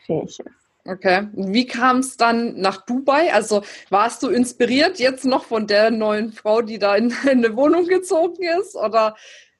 fähig 0.04 0.40
ist. 0.40 0.67
Okay. 0.88 1.28
Wie 1.34 1.66
kam 1.66 1.98
es 1.98 2.16
dann 2.16 2.60
nach 2.60 2.86
Dubai? 2.86 3.34
Also 3.34 3.64
warst 3.90 4.24
du 4.24 4.30
inspiriert 4.30 5.00
jetzt 5.00 5.26
noch 5.26 5.44
von 5.44 5.68
der 5.68 5.92
neuen 5.92 6.32
Frau, 6.32 6.62
die 6.62 6.80
da 6.80 6.96
in, 6.96 7.14
in 7.24 7.30
eine 7.46 7.56
Wohnung 7.56 7.88
gezogen 7.88 8.44
ist? 8.60 8.76
Oder 8.76 9.16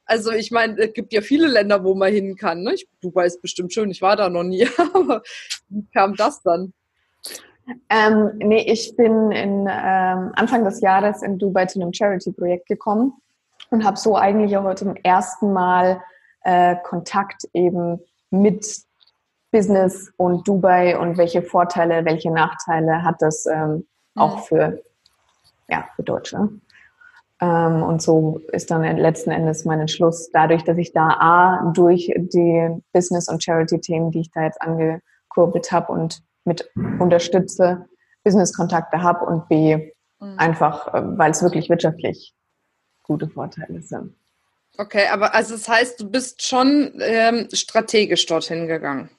also 0.06 0.32
ich 0.32 0.52
meine, 0.52 0.78
es 0.78 0.94
gibt 0.94 1.12
ja 1.12 1.22
viele 1.22 1.48
Länder, 1.48 1.84
wo 1.84 1.94
man 1.96 2.14
hin 2.14 2.38
kann. 2.38 2.64
Ne? 2.64 2.76
Dubai 3.02 3.26
ist 3.26 3.42
bestimmt 3.42 3.74
schön, 3.74 3.92
ich 3.92 4.02
war 4.02 4.16
da 4.16 4.30
noch 4.30 4.44
nie. 4.44 4.66
Aber 4.94 5.22
wie 5.68 5.86
kam 5.94 6.16
das 6.16 6.42
dann? 6.44 6.74
Ähm, 7.90 8.32
nee, 8.38 8.64
ich 8.66 8.96
bin 8.96 9.32
in, 9.32 9.68
ähm, 9.70 10.32
Anfang 10.36 10.64
des 10.64 10.80
Jahres 10.80 11.22
in 11.22 11.38
Dubai 11.38 11.66
zu 11.66 11.82
einem 11.82 11.92
Charity-Projekt 11.92 12.68
gekommen 12.68 13.14
und 13.70 13.84
habe 13.84 13.98
so 13.98 14.16
eigentlich 14.16 14.56
auch 14.56 14.74
zum 14.76 14.96
ersten 14.96 15.52
Mal 15.52 16.02
äh, 16.44 16.78
Kontakt 16.84 17.44
eben 17.52 18.00
mit 18.30 18.87
Business 19.52 20.12
und 20.18 20.48
Dubai 20.48 20.98
und 20.98 21.18
welche 21.18 21.42
Vorteile, 21.42 22.06
welche 22.06 22.32
Nachteile 22.32 23.04
hat 23.04 23.22
das 23.22 23.46
ähm, 23.46 23.88
mhm. 24.16 24.22
auch 24.22 24.40
für, 24.40 24.82
ja, 25.70 25.86
für 25.96 26.04
Deutsche. 26.04 26.50
Ähm, 27.40 27.84
und 27.84 28.02
so 28.02 28.42
ist 28.52 28.72
dann 28.72 28.84
letzten 28.98 29.32
Endes 29.32 29.66
mein 29.66 29.80
Entschluss, 29.80 30.30
dadurch, 30.32 30.64
dass 30.64 30.78
ich 30.78 30.92
da 30.92 31.08
A, 31.08 31.72
durch 31.74 32.12
die 32.16 32.82
Business- 32.94 33.30
und 33.30 33.44
Charity-Themen, 33.44 34.12
die 34.12 34.22
ich 34.22 34.32
da 34.32 34.44
jetzt 34.44 34.62
angekurbelt 34.62 35.72
habe 35.72 35.92
und 35.92 36.24
mit 36.46 36.70
unterstütze, 37.00 37.86
Business-Kontakte 38.24 39.02
habe 39.04 39.26
und 39.26 39.48
B, 39.48 39.92
mhm. 40.20 40.40
einfach, 40.40 40.94
äh, 40.94 41.18
weil 41.18 41.32
es 41.32 41.44
wirklich 41.44 41.70
wirtschaftlich 41.70 42.34
gute 43.04 43.30
Vorteile 43.30 43.82
sind. 43.82 44.16
Okay, 44.78 45.08
aber 45.12 45.34
also 45.34 45.54
das 45.54 45.68
heißt, 45.68 46.00
du 46.00 46.10
bist 46.10 46.46
schon 46.46 46.94
ähm, 47.02 47.48
strategisch 47.52 48.26
dorthin 48.26 48.68
gegangen. 48.68 49.10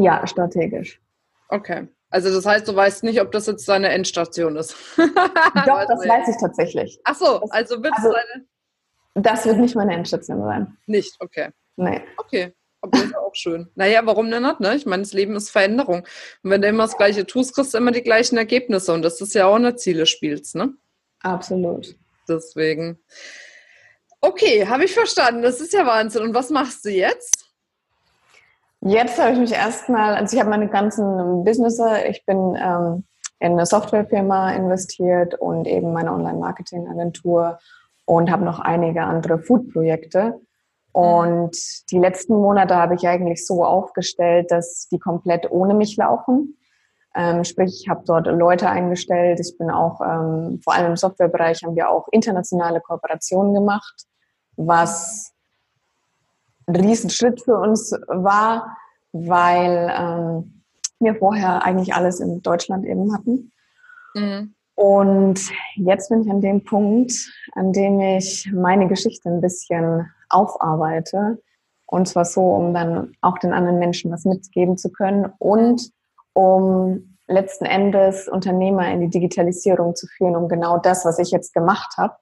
Ja, 0.00 0.26
strategisch. 0.26 1.00
Okay. 1.48 1.88
Also 2.10 2.32
das 2.34 2.44
heißt, 2.44 2.66
du 2.66 2.74
weißt 2.74 3.04
nicht, 3.04 3.20
ob 3.20 3.30
das 3.32 3.46
jetzt 3.46 3.68
deine 3.68 3.88
Endstation 3.88 4.56
ist. 4.56 4.74
Doch, 4.96 5.86
das 5.86 6.08
weiß 6.08 6.28
ich 6.28 6.36
tatsächlich. 6.40 7.00
Ach 7.04 7.14
so, 7.14 7.40
also 7.50 7.82
wird 7.82 7.94
also, 7.96 8.12
deine... 8.12 8.46
Das 9.14 9.44
wird 9.46 9.58
nicht 9.58 9.76
meine 9.76 9.94
Endstation 9.94 10.42
sein. 10.42 10.76
Nicht, 10.86 11.14
okay. 11.20 11.50
Nee. 11.76 12.02
Okay. 12.16 12.54
Aber 12.80 12.92
das 12.92 13.04
ist 13.04 13.16
auch 13.16 13.34
schön. 13.34 13.68
Naja, 13.74 14.00
warum 14.04 14.30
denn 14.30 14.42
nicht? 14.42 14.60
Ne? 14.60 14.74
Ich 14.74 14.86
meine, 14.86 15.02
das 15.02 15.12
Leben 15.12 15.36
ist 15.36 15.50
Veränderung. 15.50 16.06
Und 16.42 16.50
wenn 16.50 16.62
du 16.62 16.68
immer 16.68 16.84
das 16.84 16.96
Gleiche 16.96 17.26
tust, 17.26 17.54
kriegst 17.54 17.74
du 17.74 17.78
immer 17.78 17.92
die 17.92 18.02
gleichen 18.02 18.38
Ergebnisse. 18.38 18.92
Und 18.92 19.02
das 19.02 19.20
ist 19.20 19.34
ja 19.34 19.46
auch 19.46 19.56
eine 19.56 19.76
Ziele 19.76 20.06
spielst, 20.06 20.54
ne? 20.54 20.74
Absolut. 21.20 21.94
Deswegen. 22.28 22.98
Okay, 24.22 24.66
habe 24.66 24.84
ich 24.84 24.94
verstanden. 24.94 25.42
Das 25.42 25.60
ist 25.60 25.72
ja 25.72 25.86
Wahnsinn. 25.86 26.22
Und 26.22 26.34
was 26.34 26.50
machst 26.50 26.84
du 26.84 26.90
jetzt? 26.90 27.39
Jetzt 28.82 29.20
habe 29.20 29.32
ich 29.32 29.38
mich 29.38 29.52
erstmal, 29.52 30.14
also 30.14 30.34
ich 30.34 30.40
habe 30.40 30.50
meine 30.50 30.68
ganzen 30.68 31.44
Businesses, 31.44 31.86
ich 32.08 32.24
bin 32.24 32.56
ähm, 32.56 33.04
in 33.38 33.52
eine 33.52 33.66
Softwarefirma 33.66 34.52
investiert 34.52 35.34
und 35.34 35.66
eben 35.66 35.92
meine 35.92 36.12
Online-Marketing-Agentur 36.12 37.58
und 38.06 38.30
habe 38.30 38.44
noch 38.44 38.58
einige 38.58 39.02
andere 39.02 39.38
Food-Projekte. 39.38 40.40
Und 40.92 41.56
die 41.90 41.98
letzten 41.98 42.34
Monate 42.34 42.74
habe 42.74 42.94
ich 42.94 43.06
eigentlich 43.06 43.46
so 43.46 43.64
aufgestellt, 43.64 44.50
dass 44.50 44.88
die 44.88 44.98
komplett 44.98 45.50
ohne 45.50 45.74
mich 45.74 45.96
laufen. 45.96 46.56
Ähm, 47.14 47.44
sprich, 47.44 47.82
ich 47.82 47.88
habe 47.88 48.02
dort 48.06 48.26
Leute 48.26 48.68
eingestellt. 48.68 49.40
Ich 49.40 49.56
bin 49.58 49.70
auch, 49.70 50.00
ähm, 50.00 50.60
vor 50.62 50.74
allem 50.74 50.92
im 50.92 50.96
Softwarebereich 50.96 51.62
haben 51.64 51.76
wir 51.76 51.90
auch 51.90 52.08
internationale 52.12 52.80
Kooperationen 52.80 53.54
gemacht, 53.54 54.06
was 54.56 55.32
ein 56.70 56.76
Riesenschritt 56.76 57.42
für 57.42 57.56
uns 57.56 57.92
war, 58.06 58.76
weil 59.12 59.92
ähm, 59.96 60.62
wir 61.00 61.16
vorher 61.16 61.64
eigentlich 61.64 61.94
alles 61.94 62.20
in 62.20 62.42
Deutschland 62.42 62.86
eben 62.86 63.12
hatten. 63.12 63.52
Mhm. 64.14 64.54
Und 64.74 65.40
jetzt 65.76 66.08
bin 66.08 66.22
ich 66.22 66.30
an 66.30 66.40
dem 66.40 66.64
Punkt, 66.64 67.12
an 67.52 67.72
dem 67.72 68.00
ich 68.00 68.50
meine 68.52 68.88
Geschichte 68.88 69.28
ein 69.28 69.40
bisschen 69.40 70.10
aufarbeite. 70.28 71.42
Und 71.86 72.08
zwar 72.08 72.24
so, 72.24 72.42
um 72.42 72.72
dann 72.72 73.12
auch 73.20 73.38
den 73.38 73.52
anderen 73.52 73.78
Menschen 73.78 74.10
was 74.10 74.24
mitgeben 74.24 74.78
zu 74.78 74.90
können 74.90 75.32
und 75.38 75.90
um 76.32 77.18
letzten 77.26 77.64
Endes 77.64 78.28
Unternehmer 78.28 78.90
in 78.90 79.00
die 79.00 79.10
Digitalisierung 79.10 79.94
zu 79.96 80.06
führen, 80.06 80.36
um 80.36 80.48
genau 80.48 80.78
das, 80.78 81.04
was 81.04 81.18
ich 81.18 81.30
jetzt 81.30 81.52
gemacht 81.52 81.96
habe. 81.96 82.14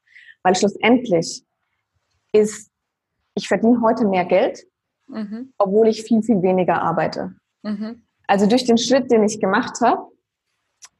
Weil 0.42 0.56
schlussendlich 0.56 1.44
ist 2.32 2.67
ich 3.38 3.48
verdiene 3.48 3.80
heute 3.80 4.04
mehr 4.06 4.24
Geld, 4.24 4.64
mhm. 5.06 5.52
obwohl 5.58 5.88
ich 5.88 6.02
viel, 6.02 6.22
viel 6.22 6.42
weniger 6.42 6.82
arbeite. 6.82 7.34
Mhm. 7.62 8.02
Also 8.26 8.46
durch 8.46 8.64
den 8.64 8.78
Schritt, 8.78 9.10
den 9.10 9.24
ich 9.24 9.40
gemacht 9.40 9.80
habe, 9.80 10.08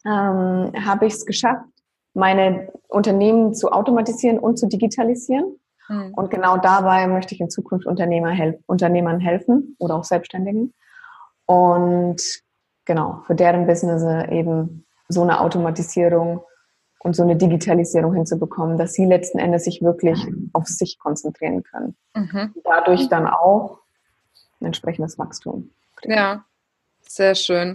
ähm, 0.07 0.73
habe 0.87 1.07
ich 1.07 1.15
es 1.15 1.27
geschafft, 1.27 1.67
meine 2.15 2.73
Unternehmen 2.89 3.55
zu 3.55 3.71
automatisieren 3.71 4.39
und 4.39 4.59
zu 4.59 4.67
digitalisieren. 4.67 5.59
Mhm. 5.89 6.15
Und 6.15 6.31
genau 6.31 6.57
dabei 6.57 7.07
möchte 7.07 7.35
ich 7.35 7.41
in 7.41 7.51
Zukunft 7.51 7.87
Unternehmer 7.87 8.31
hel 8.31 8.63
Unternehmern 8.67 9.21
helfen 9.21 9.77
oder 9.79 9.97
auch 9.97 10.05
Selbstständigen. 10.05 10.75
Und 11.47 12.23
genau, 12.85 13.23
für 13.27 13.35
deren 13.35 13.67
Business 13.67 14.03
eben 14.31 14.87
so 15.09 15.23
eine 15.23 15.41
Automatisierung 15.41 16.43
und 17.01 17.15
so 17.15 17.23
eine 17.23 17.37
Digitalisierung 17.37 18.15
hinzubekommen, 18.15 18.79
dass 18.79 18.95
sie 18.95 19.05
letzten 19.05 19.39
Endes 19.39 19.65
sich 19.65 19.83
wirklich 19.83 20.19
auf 20.53 20.67
sich 20.67 20.99
konzentrieren 20.99 21.63
können. 21.63 21.97
Mhm. 22.15 22.55
Dadurch 22.65 23.09
dann 23.09 23.27
auch 23.27 23.81
ein 24.61 24.67
entsprechendes 24.67 25.19
Wachstum. 25.19 25.71
Kriegen. 25.97 26.15
Ja, 26.15 26.45
sehr 27.09 27.35
schön. 27.35 27.75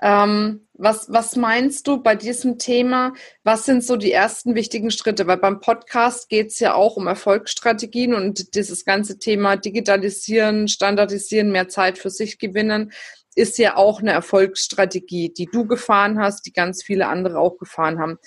Ähm, 0.00 0.68
was, 0.74 1.12
was 1.12 1.34
meinst 1.34 1.88
du 1.88 2.00
bei 2.00 2.14
diesem 2.14 2.58
Thema? 2.58 3.12
Was 3.42 3.64
sind 3.64 3.82
so 3.82 3.96
die 3.96 4.12
ersten 4.12 4.54
wichtigen 4.54 4.92
Schritte? 4.92 5.26
Weil 5.26 5.38
beim 5.38 5.60
Podcast 5.60 6.28
geht 6.28 6.48
es 6.48 6.60
ja 6.60 6.74
auch 6.74 6.96
um 6.96 7.08
Erfolgsstrategien 7.08 8.14
und 8.14 8.54
dieses 8.54 8.84
ganze 8.84 9.18
Thema 9.18 9.56
Digitalisieren, 9.56 10.68
Standardisieren, 10.68 11.50
mehr 11.50 11.68
Zeit 11.68 11.98
für 11.98 12.10
sich 12.10 12.38
gewinnen 12.38 12.92
ist 13.38 13.56
ja 13.58 13.76
auch 13.76 14.00
eine 14.00 14.10
Erfolgsstrategie, 14.10 15.32
die 15.32 15.46
du 15.46 15.66
gefahren 15.66 16.20
hast, 16.20 16.44
die 16.44 16.52
ganz 16.52 16.82
viele 16.82 17.06
andere 17.06 17.38
auch 17.38 17.56
gefahren 17.56 18.00
haben. 18.00 18.18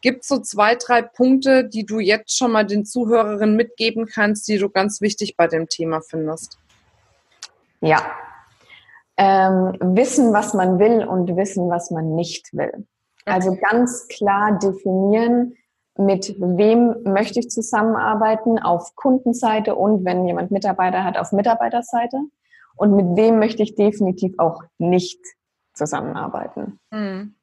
Gibt 0.00 0.22
es 0.22 0.28
so 0.28 0.38
zwei, 0.38 0.76
drei 0.76 1.02
Punkte, 1.02 1.68
die 1.68 1.84
du 1.84 1.98
jetzt 1.98 2.38
schon 2.38 2.52
mal 2.52 2.64
den 2.64 2.84
Zuhörerinnen 2.84 3.56
mitgeben 3.56 4.06
kannst, 4.06 4.46
die 4.48 4.58
du 4.58 4.70
ganz 4.70 5.00
wichtig 5.00 5.36
bei 5.36 5.48
dem 5.48 5.68
Thema 5.68 6.00
findest? 6.00 6.58
Ja. 7.80 8.00
Ähm, 9.16 9.76
wissen, 9.80 10.32
was 10.32 10.54
man 10.54 10.78
will 10.78 11.04
und 11.04 11.36
wissen, 11.36 11.68
was 11.68 11.90
man 11.90 12.14
nicht 12.14 12.54
will. 12.54 12.86
Okay. 13.26 13.34
Also 13.34 13.56
ganz 13.56 14.06
klar 14.08 14.58
definieren, 14.58 15.56
mit 15.98 16.36
wem 16.38 16.94
möchte 17.02 17.40
ich 17.40 17.50
zusammenarbeiten 17.50 18.58
auf 18.58 18.94
Kundenseite 18.94 19.74
und 19.74 20.04
wenn 20.04 20.26
jemand 20.26 20.52
Mitarbeiter 20.52 21.04
hat, 21.04 21.18
auf 21.18 21.32
Mitarbeiterseite 21.32 22.18
und 22.80 22.96
mit 22.96 23.14
wem 23.14 23.38
möchte 23.38 23.62
ich 23.62 23.74
definitiv 23.74 24.38
auch 24.38 24.62
nicht 24.78 25.20
zusammenarbeiten. 25.74 26.80
Mhm. 26.90 27.34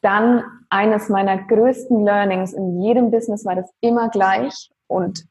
Dann 0.00 0.42
eines 0.68 1.08
meiner 1.08 1.38
größten 1.44 2.04
Learnings 2.04 2.52
in 2.52 2.82
jedem 2.82 3.12
Business 3.12 3.44
war 3.44 3.54
das 3.54 3.70
immer 3.80 4.08
gleich 4.08 4.72
und 4.88 5.26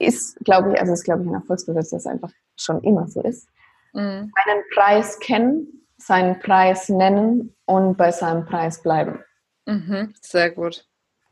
ist, 0.00 0.40
glaube 0.44 0.72
ich, 0.72 0.80
also 0.80 0.92
ist, 0.92 1.04
glaube 1.04 1.22
ich, 1.22 1.28
ein 1.28 1.34
Erfolgsbeweis, 1.34 1.90
dass 1.90 2.00
es 2.00 2.06
einfach 2.06 2.32
schon 2.56 2.82
immer 2.82 3.06
so 3.06 3.22
ist. 3.22 3.48
Mhm. 3.92 4.32
Einen 4.34 4.62
Preis 4.74 5.20
kennen, 5.20 5.86
seinen 5.96 6.40
Preis 6.40 6.88
nennen 6.88 7.54
und 7.66 7.96
bei 7.96 8.10
seinem 8.10 8.44
Preis 8.44 8.82
bleiben. 8.82 9.20
Mhm, 9.66 10.14
sehr 10.20 10.50
gut. 10.50 10.84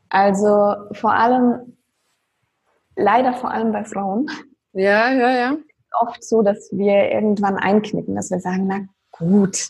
Also 0.07 0.75
vor 0.93 1.11
allem, 1.11 1.77
leider 2.95 3.33
vor 3.33 3.51
allem 3.51 3.73
bei 3.73 3.83
Frauen. 3.83 4.27
Ja, 4.71 5.11
ja, 5.11 5.31
ja 5.31 5.57
oft 5.99 6.23
so, 6.23 6.41
dass 6.41 6.69
wir 6.71 7.11
irgendwann 7.11 7.57
einknicken, 7.57 8.15
dass 8.15 8.31
wir 8.31 8.39
sagen, 8.39 8.67
na 8.67 8.79
gut, 9.11 9.69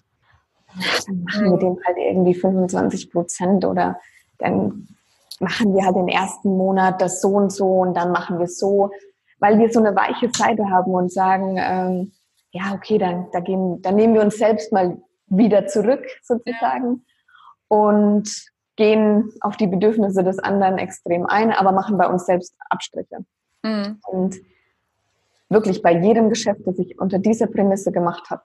dann 1.08 1.24
machen 1.24 1.52
wir 1.52 1.58
dem 1.58 1.78
halt 1.86 1.98
irgendwie 1.98 2.36
25 2.36 3.12
Prozent 3.12 3.66
oder 3.66 4.00
dann 4.38 4.88
machen 5.40 5.74
wir 5.74 5.86
halt 5.86 5.96
den 5.96 6.08
ersten 6.08 6.50
Monat 6.50 7.02
das 7.02 7.22
so 7.22 7.30
und 7.30 7.52
so 7.52 7.80
und 7.80 7.96
dann 7.96 8.12
machen 8.12 8.40
wir 8.40 8.48
so, 8.48 8.92
weil 9.40 9.58
wir 9.58 9.72
so 9.72 9.80
eine 9.80 9.96
weiche 9.96 10.30
Seite 10.32 10.70
haben 10.70 10.94
und 10.94 11.12
sagen, 11.12 11.58
ähm, 11.58 12.12
ja, 12.52 12.74
okay, 12.74 12.98
dann, 12.98 13.28
da 13.32 13.40
gehen, 13.40 13.82
dann 13.82 13.96
nehmen 13.96 14.14
wir 14.14 14.22
uns 14.22 14.38
selbst 14.38 14.72
mal 14.72 14.98
wieder 15.28 15.68
zurück 15.68 16.06
sozusagen 16.24 17.06
und 17.68 18.30
gehen 18.76 19.32
auf 19.42 19.58
die 19.58 19.68
Bedürfnisse 19.68 20.24
des 20.24 20.40
anderen 20.40 20.78
extrem 20.78 21.26
ein, 21.26 21.52
aber 21.52 21.72
machen 21.72 21.98
bei 21.98 22.08
uns 22.08 22.26
selbst 22.26 22.56
Abstriche. 22.70 23.26
Mhm. 23.64 24.00
Und 24.08 24.38
wirklich 25.50 25.82
bei 25.82 26.00
jedem 26.00 26.30
Geschäft, 26.30 26.62
das 26.66 26.78
ich 26.80 27.00
unter 27.00 27.20
dieser 27.20 27.48
Prämisse 27.48 27.92
gemacht 27.92 28.30
habe, 28.30 28.44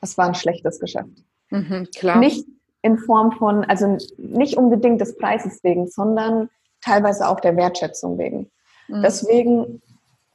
es 0.00 0.18
war 0.18 0.26
ein 0.26 0.34
schlechtes 0.34 0.80
Geschäft. 0.80 1.24
Mhm, 1.50 1.88
klar. 1.94 2.18
Nicht 2.18 2.46
in 2.82 2.98
Form 2.98 3.32
von, 3.32 3.64
also 3.64 3.96
nicht 4.18 4.56
unbedingt 4.56 5.00
des 5.00 5.16
Preises 5.16 5.62
wegen, 5.62 5.88
sondern 5.88 6.48
teilweise 6.80 7.28
auch 7.28 7.40
der 7.40 7.56
Wertschätzung 7.56 8.18
wegen. 8.18 8.50
Mhm. 8.88 9.02
Deswegen 9.02 9.82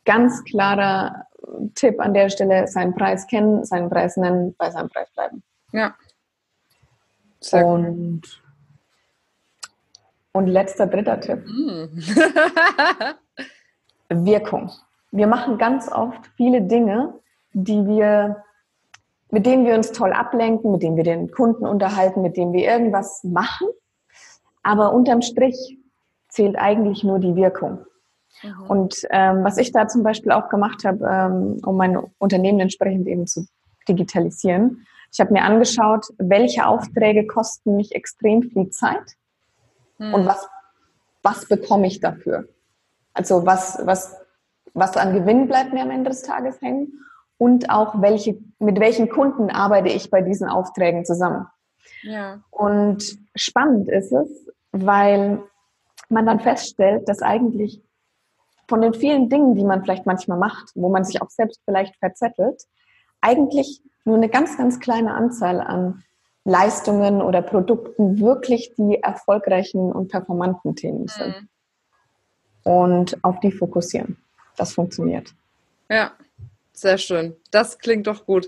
ganz 0.05 0.43
klarer 0.43 1.27
Tipp 1.75 1.99
an 1.99 2.13
der 2.13 2.29
Stelle, 2.29 2.67
seinen 2.67 2.93
Preis 2.95 3.27
kennen, 3.27 3.63
seinen 3.65 3.89
Preis 3.89 4.17
nennen, 4.17 4.55
bei 4.57 4.69
seinem 4.71 4.89
Preis 4.89 5.09
bleiben. 5.13 5.43
Ja. 5.71 5.95
Sehr 7.39 7.65
und, 7.65 8.21
und 10.31 10.47
letzter, 10.47 10.87
dritter 10.87 11.19
Tipp. 11.19 11.43
Mhm. 11.45 12.03
Wirkung. 14.25 14.71
Wir 15.11 15.27
machen 15.27 15.57
ganz 15.57 15.91
oft 15.91 16.25
viele 16.37 16.61
Dinge, 16.61 17.13
die 17.53 17.85
wir, 17.85 18.43
mit 19.29 19.45
denen 19.45 19.65
wir 19.65 19.75
uns 19.75 19.91
toll 19.91 20.13
ablenken, 20.13 20.71
mit 20.71 20.83
denen 20.83 20.95
wir 20.95 21.03
den 21.03 21.31
Kunden 21.31 21.65
unterhalten, 21.65 22.21
mit 22.21 22.37
denen 22.37 22.53
wir 22.53 22.63
irgendwas 22.63 23.23
machen. 23.23 23.67
Aber 24.63 24.93
unterm 24.93 25.21
Strich 25.21 25.77
zählt 26.29 26.55
eigentlich 26.57 27.03
nur 27.03 27.19
die 27.19 27.35
Wirkung. 27.35 27.85
Mhm. 28.41 28.63
Und 28.69 29.07
ähm, 29.09 29.43
was 29.43 29.57
ich 29.57 29.71
da 29.71 29.87
zum 29.87 30.03
Beispiel 30.03 30.31
auch 30.31 30.49
gemacht 30.49 30.85
habe, 30.85 31.05
ähm, 31.05 31.61
um 31.65 31.75
mein 31.75 31.97
Unternehmen 32.17 32.59
entsprechend 32.61 33.07
eben 33.07 33.27
zu 33.27 33.45
digitalisieren, 33.87 34.85
ich 35.11 35.19
habe 35.19 35.33
mir 35.33 35.43
angeschaut, 35.43 36.05
welche 36.17 36.65
Aufträge 36.65 37.27
kosten 37.27 37.75
mich 37.75 37.93
extrem 37.93 38.43
viel 38.43 38.69
Zeit 38.69 39.17
mhm. 39.97 40.13
und 40.13 40.25
was, 40.25 40.47
was 41.21 41.47
bekomme 41.47 41.87
ich 41.87 41.99
dafür. 41.99 42.47
Also 43.13 43.45
was, 43.45 43.81
was, 43.83 44.20
was 44.73 44.97
an 44.97 45.13
Gewinn 45.13 45.47
bleibt 45.47 45.73
mir 45.73 45.81
am 45.81 45.91
Ende 45.91 46.09
des 46.09 46.23
Tages 46.23 46.61
hängen 46.61 46.93
und 47.37 47.69
auch 47.69 48.01
welche, 48.01 48.37
mit 48.59 48.79
welchen 48.79 49.09
Kunden 49.09 49.49
arbeite 49.49 49.89
ich 49.89 50.09
bei 50.11 50.21
diesen 50.21 50.47
Aufträgen 50.47 51.05
zusammen. 51.05 51.47
Ja. 52.03 52.41
Und 52.49 53.17
spannend 53.35 53.89
ist 53.89 54.11
es, 54.11 54.47
weil 54.71 55.41
man 56.09 56.25
dann 56.25 56.39
feststellt, 56.39 57.07
dass 57.09 57.21
eigentlich 57.21 57.81
von 58.67 58.81
den 58.81 58.93
vielen 58.93 59.29
Dingen, 59.29 59.55
die 59.55 59.63
man 59.63 59.83
vielleicht 59.83 60.05
manchmal 60.05 60.37
macht, 60.37 60.71
wo 60.75 60.89
man 60.89 61.03
sich 61.03 61.21
auch 61.21 61.29
selbst 61.29 61.61
vielleicht 61.65 61.95
verzettelt, 61.97 62.63
eigentlich 63.19 63.81
nur 64.05 64.17
eine 64.17 64.29
ganz, 64.29 64.57
ganz 64.57 64.79
kleine 64.79 65.13
Anzahl 65.13 65.59
an 65.61 66.03
Leistungen 66.43 67.21
oder 67.21 67.41
Produkten 67.41 68.19
wirklich 68.19 68.73
die 68.77 69.01
erfolgreichen 69.01 69.91
und 69.91 70.09
performanten 70.09 70.75
Themen 70.75 71.07
sind. 71.07 71.35
Mhm. 71.41 71.49
Und 72.63 73.23
auf 73.23 73.39
die 73.39 73.51
fokussieren. 73.51 74.17
Das 74.61 74.73
funktioniert. 74.73 75.33
Ja, 75.89 76.11
sehr 76.71 76.99
schön. 76.99 77.35
Das 77.49 77.79
klingt 77.79 78.05
doch 78.05 78.27
gut. 78.27 78.47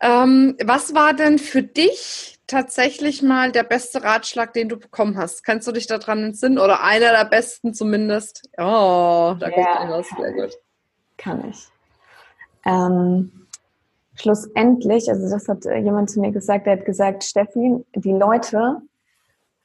Ähm, 0.00 0.56
was 0.64 0.94
war 0.94 1.12
denn 1.12 1.38
für 1.38 1.62
dich 1.62 2.38
tatsächlich 2.46 3.20
mal 3.20 3.52
der 3.52 3.64
beste 3.64 4.02
Ratschlag, 4.02 4.54
den 4.54 4.70
du 4.70 4.78
bekommen 4.78 5.18
hast? 5.18 5.44
Kannst 5.44 5.68
du 5.68 5.72
dich 5.72 5.86
daran 5.86 6.24
entsinnen? 6.24 6.58
Oder 6.58 6.82
einer 6.82 7.10
der 7.12 7.26
besten 7.26 7.74
zumindest? 7.74 8.48
Oh, 8.56 9.34
da 9.38 9.50
kommt 9.50 9.66
ja, 9.66 9.86
was. 9.90 10.08
Sehr 10.08 10.32
gut. 10.32 10.54
Kann 11.18 11.50
ich. 11.50 11.68
Ähm, 12.64 13.46
schlussendlich, 14.14 15.10
also 15.10 15.28
das 15.28 15.46
hat 15.46 15.62
jemand 15.66 16.08
zu 16.08 16.20
mir 16.20 16.32
gesagt, 16.32 16.64
der 16.64 16.78
hat 16.78 16.86
gesagt, 16.86 17.22
Steffi, 17.22 17.84
die 17.94 18.12
Leute 18.12 18.80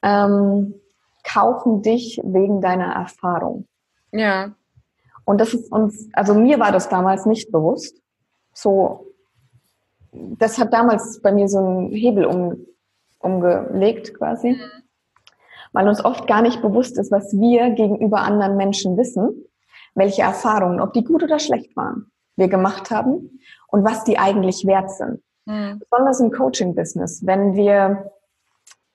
ähm, 0.02 0.74
kaufen 1.22 1.80
dich 1.80 2.20
wegen 2.22 2.60
deiner 2.60 2.92
Erfahrung. 2.92 3.66
Ja. 4.12 4.54
Und 5.24 5.40
das 5.40 5.54
ist 5.54 5.72
uns, 5.72 6.08
also 6.12 6.34
mir 6.34 6.58
war 6.58 6.72
das 6.72 6.88
damals 6.88 7.26
nicht 7.26 7.50
bewusst. 7.50 7.96
So, 8.52 9.12
das 10.12 10.58
hat 10.58 10.72
damals 10.72 11.20
bei 11.22 11.32
mir 11.32 11.48
so 11.48 11.58
einen 11.58 11.90
Hebel 11.90 12.24
um, 12.24 12.66
umgelegt 13.18 14.14
quasi, 14.14 14.52
mhm. 14.52 14.60
weil 15.72 15.88
uns 15.88 16.04
oft 16.04 16.26
gar 16.26 16.42
nicht 16.42 16.62
bewusst 16.62 16.98
ist, 16.98 17.10
was 17.10 17.32
wir 17.32 17.70
gegenüber 17.70 18.20
anderen 18.20 18.56
Menschen 18.56 18.96
wissen, 18.96 19.44
welche 19.94 20.22
Erfahrungen, 20.22 20.80
ob 20.80 20.92
die 20.92 21.04
gut 21.04 21.22
oder 21.22 21.38
schlecht 21.38 21.74
waren, 21.76 22.10
wir 22.36 22.48
gemacht 22.48 22.90
haben 22.90 23.40
und 23.68 23.84
was 23.84 24.04
die 24.04 24.18
eigentlich 24.18 24.66
wert 24.66 24.90
sind. 24.90 25.22
Mhm. 25.46 25.80
Besonders 25.80 26.20
im 26.20 26.30
Coaching-Business, 26.30 27.26
wenn 27.26 27.54
wir 27.54 28.10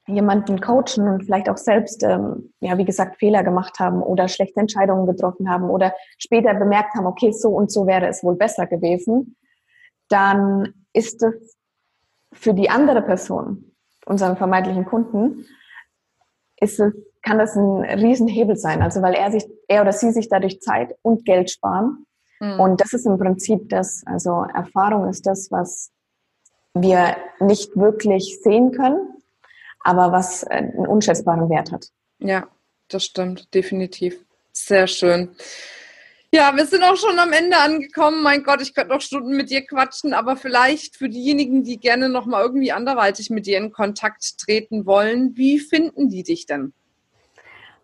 jemanden 0.10 0.60
coachen 0.60 1.08
und 1.08 1.24
vielleicht 1.24 1.50
auch 1.50 1.58
selbst, 1.58 2.04
ähm, 2.04 2.54
ja, 2.60 2.78
wie 2.78 2.86
gesagt, 2.86 3.18
Fehler 3.18 3.44
gemacht 3.44 3.80
haben 3.80 4.02
oder 4.02 4.28
schlechte 4.28 4.60
Entscheidungen 4.60 5.06
getroffen 5.06 5.50
haben 5.50 5.70
oder 5.70 5.94
später 6.18 6.54
bemerkt 6.54 6.96
haben, 6.96 7.06
okay, 7.06 7.32
so 7.32 7.50
und 7.50 7.72
so 7.72 7.88
wäre 7.88 8.08
es 8.08 8.24
wohl 8.24 8.36
besser 8.36 8.68
gewesen, 8.68 9.38
dann 10.10 10.74
ist 10.94 11.24
es 11.24 11.56
für 12.34 12.54
die 12.54 12.70
andere 12.70 13.02
Person 13.02 13.76
unseren 14.06 14.38
vermeintlichen 14.38 14.86
Kunden, 14.86 15.46
ist 16.60 16.80
es, 16.80 16.94
kann 17.22 17.38
das 17.38 17.56
ein 17.56 17.84
Riesenhebel 17.84 18.56
sein. 18.56 18.82
Also 18.82 19.02
weil 19.02 19.14
er 19.14 19.32
sich, 19.32 19.46
er 19.68 19.82
oder 19.82 19.92
sie 19.92 20.12
sich 20.12 20.30
dadurch 20.30 20.62
Zeit 20.62 20.96
und 21.02 21.26
Geld 21.26 21.52
sparen. 21.52 22.06
Mhm. 22.40 22.60
Und 22.60 22.82
das 22.82 22.94
ist 22.94 23.06
im 23.06 23.18
Prinzip 23.18 23.70
das, 23.70 24.04
also 24.06 24.46
Erfahrung 24.54 25.08
ist 25.10 25.26
das, 25.26 25.52
was 25.52 25.92
wir 26.74 27.16
nicht 27.40 27.76
wirklich 27.76 28.40
sehen 28.42 28.72
können, 28.72 29.19
aber 29.90 30.12
was 30.12 30.44
einen 30.44 30.86
unschätzbaren 30.86 31.50
Wert 31.50 31.72
hat. 31.72 31.88
Ja, 32.20 32.48
das 32.90 33.06
stimmt, 33.06 33.56
definitiv. 33.56 34.24
Sehr 34.52 34.86
schön. 34.88 35.30
Ja, 36.32 36.56
wir 36.56 36.68
sind 36.68 36.84
auch 36.84 36.96
schon 36.96 37.18
am 37.18 37.34
Ende 37.34 37.58
angekommen. 37.58 38.22
Mein 38.22 38.44
Gott, 38.44 38.62
ich 38.62 38.76
könnte 38.76 38.94
noch 38.94 39.02
Stunden 39.02 39.36
mit 39.36 39.50
dir 39.50 39.66
quatschen, 39.66 40.14
aber 40.14 40.36
vielleicht 40.36 40.96
für 40.96 41.10
diejenigen, 41.10 41.64
die 41.64 41.80
gerne 41.80 42.08
noch 42.08 42.28
mal 42.28 42.44
irgendwie 42.44 42.72
anderweitig 42.72 43.32
mit 43.32 43.48
dir 43.48 43.58
in 43.58 43.72
Kontakt 43.72 44.38
treten 44.38 44.86
wollen, 44.86 45.36
wie 45.36 45.58
finden 45.58 46.10
die 46.10 46.22
dich 46.22 46.46
denn? 46.46 46.74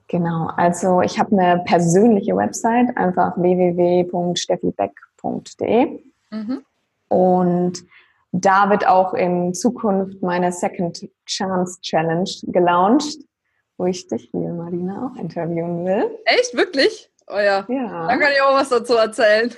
Genau, 0.08 0.52
also 0.56 1.02
ich 1.02 1.18
habe 1.18 1.36
eine 1.36 1.64
persönliche 1.66 2.36
Website, 2.36 2.96
einfach 2.96 3.36
www.steffibeck.de 3.38 6.00
mhm. 6.30 6.64
und 7.08 7.84
da 8.42 8.70
wird 8.70 8.86
auch 8.86 9.14
in 9.14 9.54
Zukunft 9.54 10.22
meine 10.22 10.52
Second 10.52 11.08
Chance 11.26 11.80
Challenge 11.82 12.30
gelauncht, 12.44 13.18
wo 13.78 13.86
ich 13.86 14.08
dich, 14.08 14.30
liebe 14.34 14.54
Marina, 14.54 15.10
auch 15.10 15.20
interviewen 15.20 15.86
will. 15.86 16.18
Echt, 16.26 16.56
wirklich? 16.56 17.12
Oh 17.28 17.38
ja. 17.38 17.66
ja. 17.68 18.08
Da 18.08 18.18
kann 18.18 18.32
ich 18.34 18.42
auch 18.42 18.54
was 18.54 18.70
dazu 18.70 18.96
erzählen. 18.96 19.54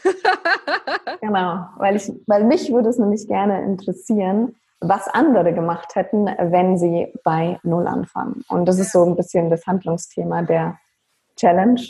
genau, 1.21 1.65
weil, 1.77 1.95
ich, 1.95 2.11
weil 2.27 2.43
mich 2.43 2.71
würde 2.71 2.89
es 2.89 2.97
nämlich 2.97 3.27
gerne 3.27 3.63
interessieren, 3.63 4.55
was 4.79 5.07
andere 5.07 5.53
gemacht 5.53 5.95
hätten, 5.95 6.25
wenn 6.25 6.77
sie 6.77 7.11
bei 7.23 7.59
Null 7.63 7.87
anfangen. 7.87 8.43
Und 8.47 8.67
das 8.67 8.79
ist 8.79 8.91
so 8.91 9.03
ein 9.03 9.15
bisschen 9.15 9.49
das 9.49 9.65
Handlungsthema 9.65 10.43
der 10.43 10.77
Challenge. 11.35 11.81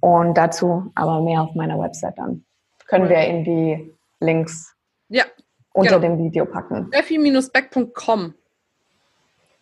Und 0.00 0.34
dazu 0.36 0.92
aber 0.94 1.22
mehr 1.22 1.42
auf 1.42 1.54
meiner 1.54 1.78
Website 1.80 2.18
dann. 2.18 2.44
Können 2.86 3.08
wir 3.08 3.24
in 3.24 3.44
die 3.44 3.94
Links 4.20 4.74
ja, 5.08 5.24
unter 5.74 6.00
genau. 6.00 6.16
dem 6.16 6.24
Video 6.24 6.46
packen. 6.46 6.88
Steffi-beck.com 6.88 8.34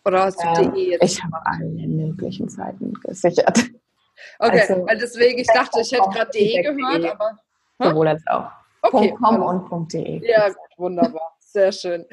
oder 0.05 0.23
hast 0.23 0.41
du 0.41 0.47
ähm, 0.47 0.73
de? 0.73 0.97
Ich 1.01 1.23
habe 1.23 1.37
alle 1.45 1.65
möglichen 1.87 2.49
Seiten 2.49 2.93
gesichert. 2.93 3.57
Okay, 4.39 4.61
also, 4.61 4.85
weil 4.85 4.97
deswegen, 4.97 5.39
ich 5.39 5.47
dachte, 5.47 5.81
ich 5.81 5.91
hätte 5.91 6.09
gerade 6.09 6.31
de 6.31 6.61
gehört, 6.61 7.05
aber. 7.05 7.39
Sowohl 7.79 8.07
als 8.07 8.23
auch. 8.27 8.51
Okay. 8.81 9.13
.com 9.19 9.41
und 9.41 9.93
.de. 9.93 10.29
Ja, 10.29 10.49
gut, 10.49 10.57
wunderbar. 10.77 11.35
Sehr 11.39 11.71
schön. 11.71 12.05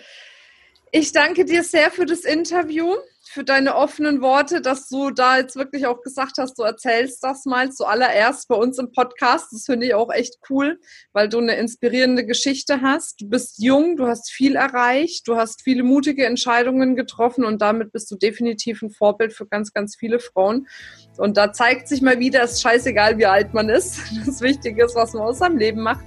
Ich 0.92 1.12
danke 1.12 1.44
dir 1.44 1.62
sehr 1.62 1.90
für 1.90 2.06
das 2.06 2.20
Interview, 2.20 2.94
für 3.22 3.44
deine 3.44 3.76
offenen 3.76 4.22
Worte, 4.22 4.60
dass 4.60 4.88
du 4.88 5.10
da 5.10 5.38
jetzt 5.38 5.54
wirklich 5.56 5.86
auch 5.86 6.00
gesagt 6.02 6.38
hast, 6.38 6.58
du 6.58 6.62
erzählst 6.62 7.22
das 7.22 7.44
mal 7.44 7.70
zuallererst 7.70 8.48
bei 8.48 8.54
uns 8.54 8.78
im 8.78 8.92
Podcast. 8.92 9.52
Das 9.52 9.66
finde 9.66 9.86
ich 9.86 9.94
auch 9.94 10.10
echt 10.12 10.38
cool, 10.48 10.80
weil 11.12 11.28
du 11.28 11.38
eine 11.38 11.54
inspirierende 11.56 12.24
Geschichte 12.24 12.80
hast. 12.80 13.20
Du 13.20 13.28
bist 13.28 13.62
jung, 13.62 13.96
du 13.96 14.06
hast 14.06 14.30
viel 14.30 14.56
erreicht, 14.56 15.28
du 15.28 15.36
hast 15.36 15.62
viele 15.62 15.82
mutige 15.82 16.24
Entscheidungen 16.24 16.96
getroffen 16.96 17.44
und 17.44 17.60
damit 17.60 17.92
bist 17.92 18.10
du 18.10 18.16
definitiv 18.16 18.82
ein 18.82 18.90
Vorbild 18.90 19.32
für 19.32 19.46
ganz, 19.46 19.72
ganz 19.72 19.96
viele 19.96 20.18
Frauen. 20.18 20.66
Und 21.18 21.36
da 21.36 21.52
zeigt 21.52 21.88
sich 21.88 22.02
mal 22.02 22.18
wieder, 22.18 22.42
es 22.42 22.52
ist 22.52 22.62
scheißegal, 22.62 23.18
wie 23.18 23.26
alt 23.26 23.52
man 23.54 23.68
ist. 23.68 24.00
Das 24.30 24.40
Wichtige 24.42 24.84
ist, 24.84 24.94
was 24.94 25.12
man 25.12 25.24
aus 25.24 25.38
seinem 25.38 25.56
Leben 25.56 25.82
macht. 25.82 26.04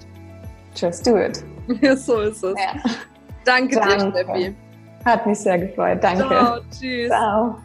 Just 0.75 1.05
do 1.05 1.17
it. 1.17 1.43
Ja, 1.81 1.95
so 1.97 2.19
ist 2.21 2.43
es. 2.43 2.55
Ja. 2.59 2.81
Danke, 3.45 3.75
Danke 3.75 3.97
dir, 3.97 4.11
Steffi. 4.11 4.55
Hat 5.05 5.25
mich 5.27 5.39
sehr 5.39 5.59
gefreut. 5.59 5.99
Danke. 6.01 6.27
Ciao, 6.27 6.59
tschüss. 6.71 7.09
Ciao. 7.09 7.59